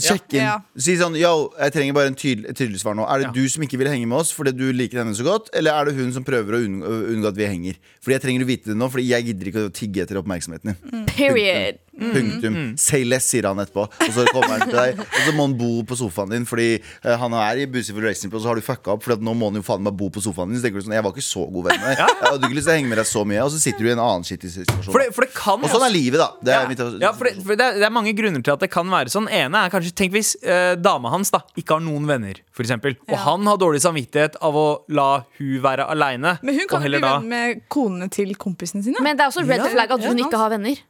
[0.00, 0.40] Sjekk inn.
[0.42, 0.56] Ja.
[0.76, 3.04] Si sånn Yo, jeg trenger bare en tydelig, tydelig svar nå.
[3.06, 3.32] Er det Ja.
[3.32, 5.84] du som ikke vil henge med oss fordi du liker henne så godt, eller er
[5.86, 7.74] det hun som prøver å unngå, unngå at vi henger?
[8.02, 10.74] Fordi jeg trenger å vite det nå, Fordi jeg gidder ikke å tigge etter oppmerksomheten
[10.74, 11.06] din.
[11.06, 11.78] Period.
[11.94, 12.56] Punktum.
[12.80, 13.84] Say less, sier han etterpå.
[13.86, 16.66] Og så kommer han til deg Og så må han bo på sofaen din fordi
[16.80, 19.04] eh, han er i Bussy for Racing, og så har du fucka opp.
[19.06, 20.58] Fordi at nå må han jo faen meg bo på sofaen din.
[20.60, 22.02] Så tenker du sånn Jeg var ikke så god venn med deg.
[22.02, 23.42] Jeg hadde ikke lyst til å henge med deg så mye.
[23.46, 24.90] Og så sitter du i en annen skittig situasjon.
[24.90, 26.28] For det, for det kan og sånn er livet, da.
[26.44, 28.56] Det er ja, mitt, ja, for, det, for det, er, det er mange grunner til
[28.56, 29.28] at det kan være sånn.
[29.32, 32.96] Ene er kanskje Tenk hvis eh, dama hans da ikke har noen venner, for eksempel.
[33.06, 33.22] Og Ja.
[33.28, 36.34] han har dårlig samvittighet av å la hun være aleine.
[36.42, 38.98] Men hun kan og jo bli venn med konene til kompisene sine.
[39.04, 40.26] Men det er også red Ja, flag at hun ja.
[40.26, 40.82] ikke har venner.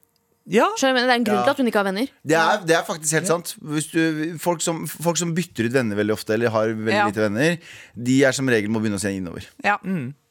[0.47, 0.67] Ja?
[0.77, 1.43] Det er en grunn Ja.
[1.47, 2.09] til at hun ikke har venner.
[2.25, 3.55] Det er, det er faktisk helt sant.
[3.63, 7.07] Hvis du, folk, som, folk som bytter ut venner veldig ofte, eller har veldig Ja.
[7.09, 7.59] lite venner,
[7.97, 9.47] de er som regel må begynne å se innover.
[9.65, 9.79] ja.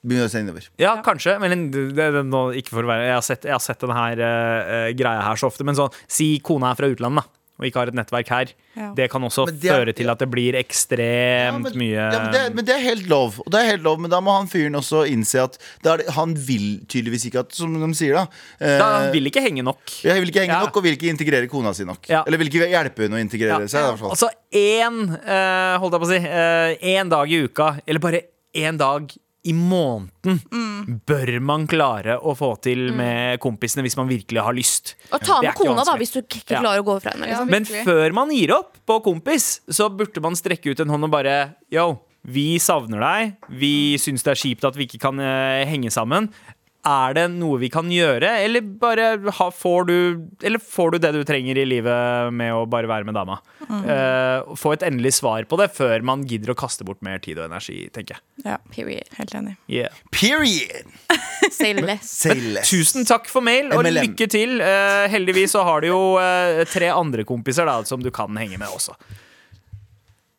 [0.03, 0.66] Begynne å se innover.
[0.78, 1.39] Ja, kanskje.
[1.39, 3.80] Men det, det, det, nå, ikke for å være Jeg har sett, jeg har sett
[3.80, 5.64] denne her, eh, greia her så ofte.
[5.64, 7.30] Men sånn, si kona er fra utlandet da,
[7.64, 8.51] og ikke har et nettverk her.
[8.76, 8.89] Ja.
[8.97, 12.32] Det kan også det er- føre til at det blir ekstremt men, mye ja, men,
[12.34, 13.39] det, men det er helt lov.
[13.43, 16.03] Og det er helt lov Men da må han fyren også innse at det er,
[16.16, 18.26] han vil tydeligvis ikke at, som de sier, da
[18.59, 19.82] eh, da, Han vil ikke henge nok.
[20.03, 20.64] Ja, vil ikke henge Ja.
[20.66, 22.07] nok, og vil ikke integrere kona si nok.
[22.09, 22.24] Ja.
[22.28, 23.68] Eller vil ikke hjelpe henne å integrere Ja.
[23.72, 23.84] seg.
[23.84, 24.14] i hvert fall.
[24.16, 28.22] Altså én eh, Holdt jeg på å si Én dag i uka, eller bare
[28.53, 29.09] én dag
[29.44, 30.39] i måneden,
[31.08, 34.94] bør man klare å få til med kompisene hvis man virkelig har lyst.
[35.12, 36.62] Og ta med kona, da, hvis du ikke Ja.
[36.80, 37.28] å gå fra henne.
[37.28, 37.44] Ja.
[37.44, 37.52] Liksom.
[37.52, 41.12] Men før man gir opp på kompis, så burde man strekke ut en hånd og
[41.12, 43.36] bare Yo, vi savner deg.
[43.52, 46.30] Vi syns det er kjipt at vi ikke kan uh, henge sammen.
[46.84, 49.06] Er det noe vi kan gjøre, eller bare
[49.38, 49.96] ha, får du
[50.44, 53.38] Eller får du det du trenger i livet med å bare være med dama?
[53.64, 57.40] Eh, få et endelig svar på det før man gidder å kaste bort mer tid
[57.40, 58.24] og energi, tenker jeg.
[58.44, 58.58] ja.
[58.74, 59.08] Period.
[59.16, 59.56] Helt enig.
[59.72, 59.96] Yeah.
[60.12, 60.92] Period!
[61.52, 62.10] Say less.
[62.10, 62.68] Say less.
[62.68, 64.10] Tusen takk for mail, og MLM.
[64.10, 64.60] lykke til.
[64.60, 68.60] Uh, heldigvis så har du jo uh, tre andre kompiser da, som du kan henge
[68.60, 68.98] med også.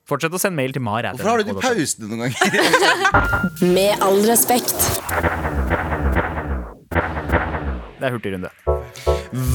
[0.04, 1.06] Fortsett å sende mail til mar.
[1.14, 3.62] Hvorfor har du de pausene noen ganger?
[3.76, 4.76] Med all respekt.
[8.04, 8.48] Det er hurtigrunde.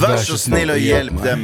[0.02, 1.44] Vær så snill og hjelp dem.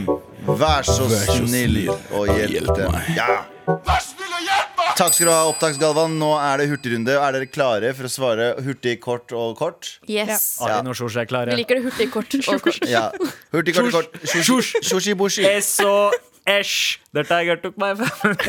[0.57, 1.83] Vær så snill
[2.17, 2.95] og hjelp dem.
[3.13, 3.27] Ja.
[3.67, 4.87] Vær snill og hjelp meg!
[4.97, 6.15] Takk skal du ha, Opptaksgalvan.
[6.17, 7.13] Nå er det hurtigrunde.
[7.13, 9.91] Er dere klare for å svare hurtig, kort og kort?
[10.09, 10.55] Yes.
[10.57, 10.79] Ja.
[10.79, 11.59] Ari Norsjors er Vi klare.
[11.61, 12.81] liker det hurtig, kort og kort.
[12.89, 13.05] Ja.
[13.53, 14.17] Hurtig, kort, kort.
[14.25, 14.73] Shush.
[14.81, 15.45] Shoshi-boshi.
[15.61, 16.17] S og
[16.49, 16.97] æsj.
[17.13, 17.93] The tiger took my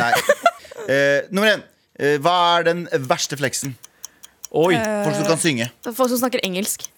[0.01, 0.13] Nei.
[0.89, 1.69] Eh, nummer én.
[2.01, 3.77] Eh, hva er den verste fleksen?
[4.57, 4.73] Oi.
[4.81, 5.69] Folk som kan synge.
[5.85, 6.89] Er Folk som snakker engelsk.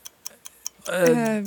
[0.92, 1.42] Eh,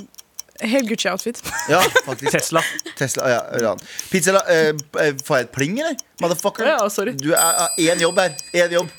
[0.62, 1.42] Helt Gucci-outfit.
[1.70, 2.32] Ja, faktisk.
[2.32, 2.62] Tesla.
[2.98, 3.76] Tesla, ja, ja.
[4.12, 4.68] Pizza, eh,
[5.02, 5.96] eh, får jeg et pling, eller?
[6.22, 6.68] Motherfucker.
[6.68, 7.16] Ja, sorry.
[7.18, 8.36] Du er har én jobb her.
[8.54, 8.90] Én jobb.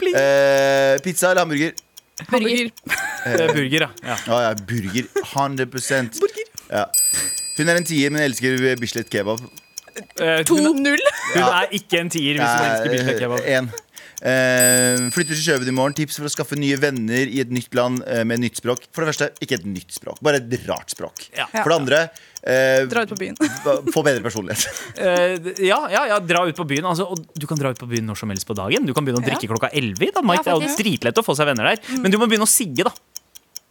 [0.00, 1.72] Eh, pizza eller hamburger?
[2.30, 2.70] Hamburger.
[3.26, 4.16] Eh, Burger, ja.
[4.26, 4.40] ja.
[4.40, 5.04] Ja, burger.
[5.34, 5.68] 100
[6.70, 6.84] Ja.
[7.58, 9.40] Hun er en tier, men elsker Bislett kebab.
[10.20, 10.62] Eh, 2-0.
[10.72, 10.96] hun
[11.42, 13.40] er ikke en tier hvis hun elsker Bislett kebab.
[13.44, 13.70] En.
[14.20, 15.96] Eh, flytter til Kjøben i morgen.
[15.96, 18.84] Tips for å skaffe nye venner i et nytt land eh, med nytt språk.
[18.92, 21.24] For det første, ikke et nytt språk, bare et rart språk.
[21.36, 21.48] Ja.
[21.54, 22.00] For det andre,
[22.44, 23.40] eh, Dra ut på byen.
[23.94, 24.66] få bedre personlighet.
[25.00, 26.84] Eh, ja, ja, ja, dra ut på byen.
[26.90, 28.84] Altså, og du kan dra ut på byen når som helst på dagen.
[28.84, 30.44] Du kan begynne å drikke klokka 11 i Danmark.
[30.44, 31.80] Det er jo dritlett å få seg venner der.
[32.02, 32.92] Men du må begynne å sigge, da.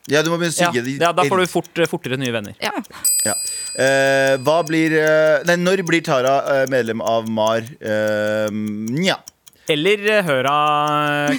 [0.10, 2.56] Ja, du må begynne å sigge ja, da får du fort, fortere nye venner.
[2.64, 2.72] Ja.
[3.28, 3.36] Ja.
[3.80, 7.68] Eh, hva blir eh, Nei, når blir Tara eh, medlem av MAR?
[7.84, 9.20] Uh, Nja.
[9.70, 10.55] Eller eh, høra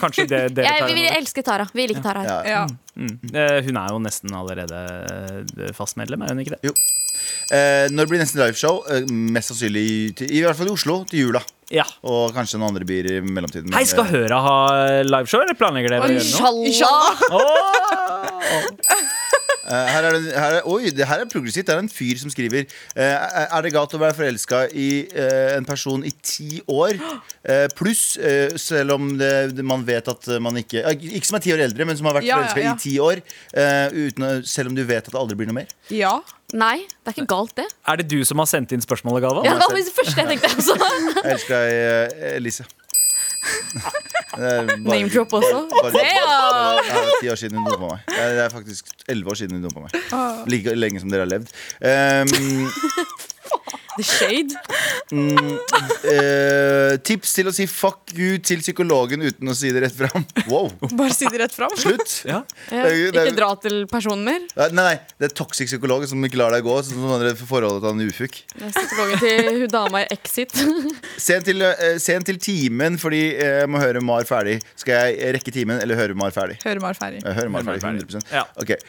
[0.00, 1.66] kanskje det dere tar vi, vi elsker Tara.
[1.74, 2.22] Vi liker Tara.
[2.26, 2.38] Ja.
[2.46, 2.62] Ja.
[2.96, 3.14] mm.
[3.34, 4.82] Eh, Hun er jo nesten allerede
[5.66, 6.62] eh, fast medlem, er hun ikke det?
[6.70, 6.74] Jo.
[7.50, 8.82] Eh, når blir nesten liveshow?
[8.90, 11.42] Eh, mest sannsynlig i, i hvert fall i Oslo til jula.
[11.70, 11.84] Ja.
[12.02, 13.70] Og kanskje noen andre byer i mellomtiden.
[13.76, 14.56] Hei, skal Høra ha
[15.06, 16.66] liveshow, eller planlegger dere å gjøre noe?
[16.66, 17.14] Inshallah.
[19.70, 21.68] Eh, her er det, her er, oi, det her er progressivt.
[21.68, 25.52] Det er en fyr som skriver eh, Er det galt å være forelska i eh,
[25.58, 26.96] en person i ti år?
[27.44, 31.54] Eh, Pluss, eh, selv om det, man vet at man ikke Ikke som er ti
[31.54, 32.74] år eldre, men som har vært Ja, ja, forelska ja.
[32.74, 33.22] i ti år.
[33.54, 35.70] eh, uten, selv om du vet at det aldri blir noe mer.
[35.94, 36.16] ja.
[36.50, 37.64] Nei, det er ikke galt, det.
[37.86, 39.44] Er det du som har sendt inn spørsmålet, Galvan?
[39.46, 40.48] Ja, det var det første jeg tenkte.
[40.50, 40.74] Altså.
[41.20, 42.64] Jeg elsker deg, eh, Elise.
[44.38, 45.61] Name-drop også.
[45.70, 48.00] bare- bare, Det er ti år siden hun dumpa meg.
[48.06, 50.46] Det er faktisk elleve år siden hun dumpa meg.
[50.50, 51.48] Like lenge som dere har levd.
[51.80, 52.70] Um,
[54.01, 54.55] The shade.
[56.09, 60.24] eh, tips til å si fuck you til psykologen uten å si det rett fram.
[60.48, 61.72] Wow, Bare si det rett fram.
[61.78, 62.14] slutt.
[62.28, 62.40] Ja.
[62.72, 62.86] Ja.
[62.90, 64.46] Ikke dra til personen mer.
[64.57, 66.76] Nei, nei, det er toxic psykolog som ikke lar deg gå.
[66.86, 68.40] Sånn som andre forholdet til han ufuk.
[68.78, 70.57] Psykologen til hun dama i Exit.
[71.30, 74.59] Sen til, eh, sen til timen, fordi jeg må høre Mar ferdig.
[74.80, 76.57] Skal jeg rekke timen eller høre Mar ferdig?
[76.64, 77.20] Høre Mar ferdig.
[77.26, 78.22] Høre Mar Mar ferdig, ferdig.
[78.24, 78.46] 100% Ja.
[78.57, 78.80] okay.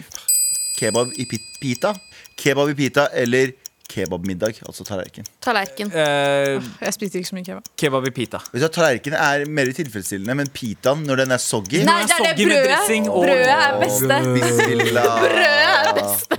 [0.80, 1.26] Kebab i
[1.62, 1.92] pita
[2.40, 3.52] Kebab i pita eller
[3.92, 5.92] kebabmiddag, altså tallerken Tallerken.
[5.92, 7.68] Eh, Jeg spiser ikke så mye kebab.
[7.78, 8.40] kebab i pita.
[8.54, 12.16] Vet du hva, Tallerken er mer tilfredsstillende Men pitaen, når den er soggy Nei, det
[12.16, 12.68] er det soggy med brødet.
[12.72, 14.22] dressing og- Brødet er beste.
[14.40, 15.14] Bismillah.
[15.28, 16.30] Brødet er best.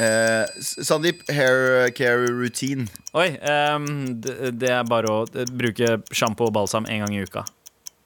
[0.00, 3.86] Eh, S- Sandeep, hair care routine Oi, ehm,
[4.20, 7.44] det, det er bare å eh, bruke sjampo og balsam en gang i uka.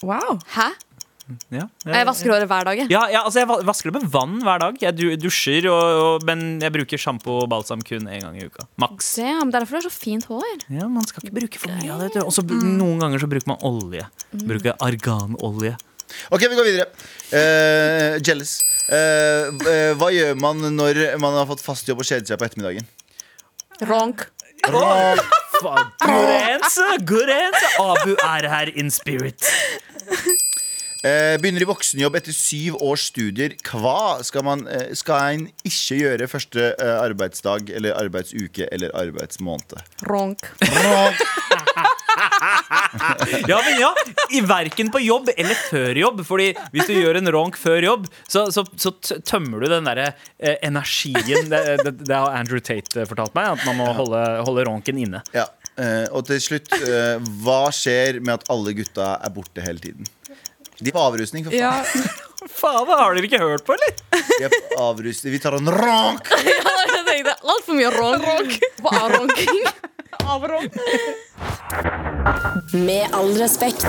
[0.04, 0.36] Wow.
[0.52, 0.66] Hæ?
[1.52, 2.78] Ja, Jeg vasker håret hver dag.
[2.80, 2.90] jeg.
[2.90, 4.78] Ja, ja, altså jeg vasker det med vann hver dag.
[4.80, 8.64] Jeg dusjer, og, og, men jeg bruker sjampo og balsam kun én gang i uka.
[8.80, 9.10] Maks.
[9.20, 10.64] Det er derfor du har så fint hår.
[10.72, 12.22] Ja, Man skal ikke bruke for mye av det.
[12.24, 14.06] Og så br- noen ganger så bruker man olje.
[14.32, 15.74] Bruker arganolje.
[16.32, 16.88] Ok, vi går videre
[17.28, 18.54] Uh, Jealous
[18.88, 22.46] Uh, uh, Hva gjør man når man har fått fast jobb og kjeder seg på
[22.46, 22.86] ettermiddagen?
[23.84, 24.24] Ronk.
[24.64, 25.20] Ronk.
[25.60, 26.96] Good answer!
[27.04, 27.68] Good answer!
[27.84, 29.44] Abu er her in spirit.
[31.08, 33.54] Eh, begynner i voksenjobb etter syv års studier.
[33.70, 39.78] Hva skal man eh, Skal en ikke gjøre første eh, arbeidsdag eller arbeidsuke eller arbeidsmåned?
[40.08, 40.48] Ronk.
[43.48, 43.90] Ja, men ja,
[44.34, 46.22] i Verken på jobb eller før jobb.
[46.26, 50.10] Fordi hvis du gjør en ronk før jobb, så, så, så tømmer du den derre
[50.38, 51.48] eh, energien.
[51.52, 55.22] Det, det, det har Andrew Tate fortalt meg, at man må holde, holde ronken inne.
[55.36, 55.46] Ja.
[55.78, 60.08] Eh, og til slutt, eh, hva skjer med at alle gutta er borte hele tiden?
[60.78, 61.60] De er på avrusning, for faen.
[61.60, 61.82] Ja.
[62.54, 63.96] Faen, har dere ikke hørt på, eller?
[64.38, 65.34] De er på avrusning.
[65.34, 66.30] Vi tar en ronk!
[66.48, 68.58] Jeg tenkte altfor mye ronk.
[68.84, 69.18] Hva er
[70.28, 70.74] Avronk.
[72.76, 73.86] Med all respekt.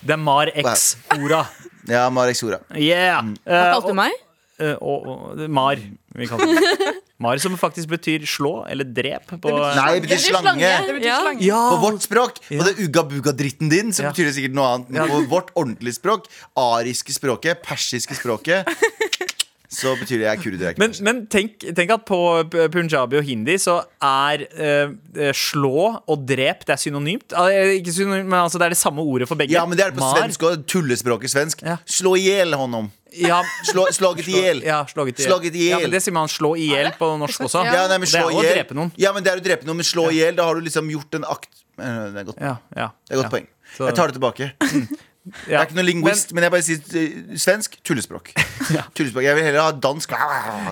[0.00, 1.42] Det er Mar X Ora.
[1.88, 3.22] Ja, Mar-X-ora Yeah.
[3.44, 4.12] Hva Eh, kalte du meg?
[4.60, 5.06] Og- og,
[5.38, 5.76] og, Mar.
[6.18, 10.68] Vi kaller det Mar, som faktisk betyr slå eller drep på Nei, det betyr slange.
[10.86, 11.20] Det betyr Ja.
[11.24, 11.42] slange.
[11.42, 11.62] Ja.
[11.74, 12.38] På vårt språk.
[12.54, 14.10] Og det ugga-buga-dritten din, så Ja.
[14.12, 14.90] betyr det sikkert noe annet.
[14.90, 18.66] Men på vårt ordentlige språk, ariske språket, persiske språket,
[19.68, 20.68] så betyr det jeg er kurder.
[20.70, 22.18] Er Men, men tenk, tenk at på
[22.72, 27.34] punjabi og hindi så er eh, eh, slå og drep Det er synonymt.
[27.36, 29.52] Eh, Ikke synonymt, men altså det er det samme ordet for begge.
[29.58, 30.22] ja, men det er det på Mar.
[30.22, 31.62] svensk og tullespråket svensk.
[31.66, 31.76] Ja.
[31.84, 32.88] Slå i hjel honom.
[33.12, 34.62] Ja, Slå, slaget i hjel.
[34.62, 37.64] ja, slaget i Slaget Ja, men det sier man slå i hjel på norsk også.
[37.64, 38.92] Ja, nei, men det er å drepe noen.
[39.00, 40.90] Ja, men det er å drepe noen, men slå i hjel, da har du liksom
[40.92, 41.48] gjort en akt
[41.78, 43.46] Eh, Det er godt, Ja, ja, det er godt poeng.
[43.76, 44.52] Så- Jeg tar det tilbake.
[45.48, 48.32] Jeg er ikke noen lingvist, men, jeg bare sier eh, svensk tullespråk.
[48.96, 49.24] tullespråk.
[49.26, 50.14] Jeg vil heller ha dansk.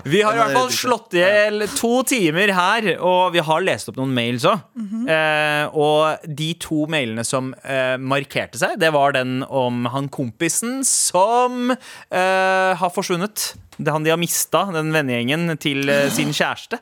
[0.07, 3.91] Vi har i hvert fall slått i hjel to timer her, og vi har lest
[3.91, 4.63] opp noen mails òg.
[5.07, 10.81] eh, og de to mailene som eh, markerte seg, det var den om han kompisen
[10.87, 13.51] som eh, har forsvunnet.
[13.77, 16.79] Det er han de har mista, den vennegjengen, til eh, sin kjæreste.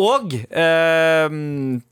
[0.00, 1.28] Og eh,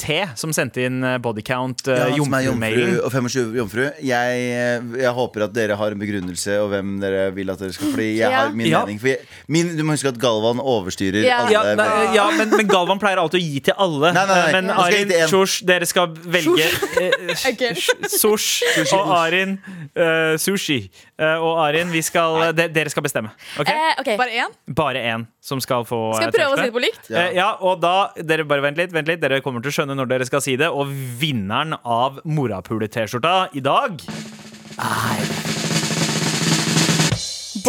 [0.03, 2.97] T, som sendte inn eh, bodycount, uh, ja, jomfru jomfrumailen.
[3.05, 3.87] og 25 jomfru.
[4.03, 7.73] Jeg, eh, jeg håper at dere har en begrunnelse og hvem dere vil at dere
[7.77, 8.31] skal Fordi jeg Ja.
[8.47, 8.81] har min Ja.
[8.85, 8.99] mening.
[9.01, 11.39] For jeg, min, du må huske at Galvan overstyrer Ja.
[11.45, 11.53] alle.
[11.53, 14.13] Ja, nei, ja men, men Galvan pleier alltid å gi til alle.
[14.13, 14.49] Nei, nei, nei.
[14.49, 15.23] Eh, Men Arin, gi.
[15.31, 16.67] Sjosj, dere skal velge
[17.01, 17.75] eh.
[18.23, 18.63] Sosh
[18.97, 19.59] og Arin
[19.97, 20.81] uh, sushi.
[21.21, 23.31] Uh, og Arin, vi skal, de, dere skal bestemme.
[23.61, 23.69] ok?
[23.69, 24.57] Eh, ok, Bare én?
[24.73, 27.11] Bare én som skal få Skal jeg prøve å si det på likt?
[27.11, 29.99] Eh, ja, og da, dere bare vent litt, vent litt Dere kommer til å skjønne
[29.99, 34.03] når dere skal si det Og vinneren av morapule-t-skjorta i dag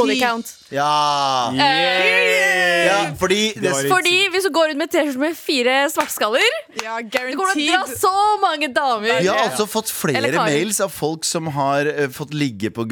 [0.04, 0.54] Body count.
[0.74, 1.51] Ja.
[1.54, 2.86] Yeah.
[2.88, 7.36] ja, fordi det, Fordi hvis du går ut med T-skjorte med fire svartskaller, Ja, du
[7.38, 9.22] kommer til å dra så mange damer.
[9.22, 12.84] Vi har altså fått flere mails av folk som har uh, fått ligge pga.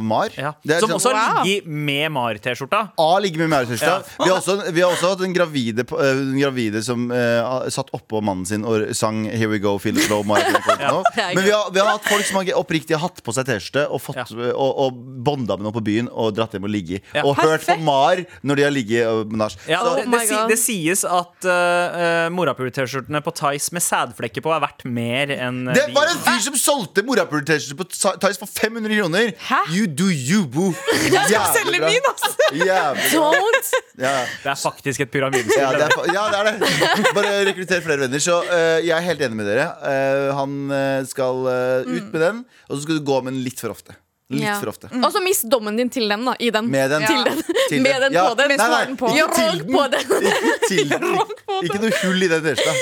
[0.00, 0.30] MAR.
[0.36, 0.52] ja.
[0.62, 1.44] Det er Som sånn- også har Wow.
[1.46, 2.80] ligget med Mar-t-skjorta.
[2.98, 3.82] A ligger med Mauritius.
[3.82, 4.00] Ja.
[4.18, 8.46] Vi, vi har også hatt en gravide, eh, en gravide som uh, satt oppå mannen
[8.46, 10.24] sin og sang 'Here We Go, Feel It Slow'.
[10.24, 10.40] Mar-
[11.34, 14.00] Men vi har, vi har hatt folk som har oppriktig hatt på seg T-skjorte og,
[14.02, 14.52] fått, Ja.
[14.54, 14.92] og, og
[15.24, 17.00] bonda med noe på byen og dratt hjem må ligge.
[17.14, 17.24] Ja.
[17.24, 19.56] Og hørt på Mar når de har ligget og nach.
[19.68, 24.52] Ja, Oh det, det, si, det sies at uh, morapule-t-skjortene på Tice med sædflekker på
[24.54, 28.50] er verdt mer enn eh, Det var en fyr som solgte morapuler-T-skjorte på Tice for
[28.50, 29.32] 500 kroner!
[29.48, 29.60] Hæ?
[29.72, 30.74] You do you, boo.
[31.10, 31.90] Jævlig Selge bra.
[31.90, 32.32] min, altså!
[32.52, 33.32] Jævlig bra.
[33.32, 33.72] Don't!
[34.00, 34.14] Ja.
[34.44, 35.60] Det er faktisk et pyramidespill.
[35.60, 37.14] Ja, det det er, ja, det er det.
[37.16, 38.22] Bare rekruttere flere venner.
[38.22, 39.66] Så uh, jeg er helt enig med dere.
[39.80, 43.44] Uh, han eh, skal eh, ut med den, og så skal du gå med den
[43.44, 43.96] litt for ofte.
[44.30, 44.54] Litt Ja.
[44.60, 44.86] for ofte.
[44.94, 46.34] Og så mist dommen din til den, da.
[46.38, 46.68] I den.
[46.70, 47.02] Med den.
[47.06, 47.40] Til den.
[47.68, 48.52] Til Med den Ja, på den.
[48.56, 49.08] Nei, nei, den på.
[49.10, 49.72] ikke til den.
[49.74, 50.00] på den.
[50.30, 51.08] Ikke til den.
[51.66, 52.74] Ikke noe hull i den T-skjorta.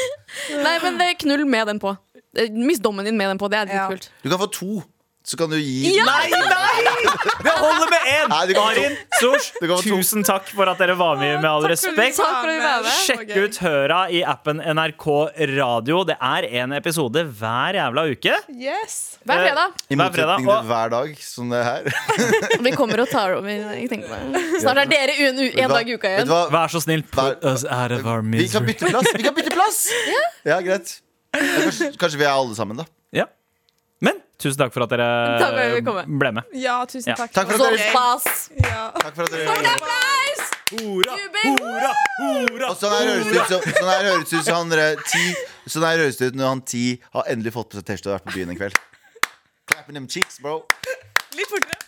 [0.63, 1.95] Nei, men det er knull med den på.
[2.37, 3.49] Eh, Mist dommen din med den på.
[3.49, 3.89] Det er Ja.
[3.89, 4.11] dritkult.
[4.23, 4.83] Du kan få to.
[5.29, 6.41] Så kan du gi Nei, nei!
[7.43, 8.29] Det holder med én!
[8.31, 8.85] Nei, to.
[9.19, 9.77] Sosh, to.
[9.83, 12.17] tusen takk for at dere var med, med all respekt.
[12.19, 12.93] Takk for at du var med.
[13.05, 15.07] Sjekk ut Høra i appen NRK
[15.59, 16.03] Radio.
[16.09, 18.37] Det er en episode hver jævla uke.
[18.55, 18.99] Yes.
[19.27, 19.75] Hver fredag.
[19.91, 20.45] I Hver fredag.
[20.45, 21.83] motsetning Og til hver dag, som det er her.
[22.69, 23.51] Vi kommer og tar over.
[23.51, 24.39] Jeg tenker meg.
[24.63, 26.33] Snart er dere en, en dag i uka Vet du igjen.
[26.35, 26.45] hva?
[26.55, 28.67] vær så snill, put us out of our Vi kan misery.
[28.73, 29.11] bytte plass!
[29.19, 29.83] Vi kan bytte plass
[30.47, 30.95] Ja, greit.
[31.35, 32.87] Ja, Kanskje, kanskje vi er alle sammen, da.
[33.15, 33.27] Ja.
[34.39, 35.07] Tusen takk for at dere
[35.83, 36.53] for ble med.
[36.55, 37.33] Ja, tusen takk.
[37.35, 37.89] Takk for at dere.
[38.63, 38.85] Ja.
[38.95, 40.19] Takk for at dere Hora, applaus!
[40.69, 45.01] hora, hora, Og sånn her høres det ut som Sånn her høres ut som han
[45.09, 45.25] ti
[45.65, 46.85] Sånn her høres det ut når han ti
[47.17, 48.81] har endelig fått på seg T-skjorte og vært på byen en kveld.
[49.73, 50.61] Clapping them cheeks, bro.
[51.35, 51.88] Litt fortere.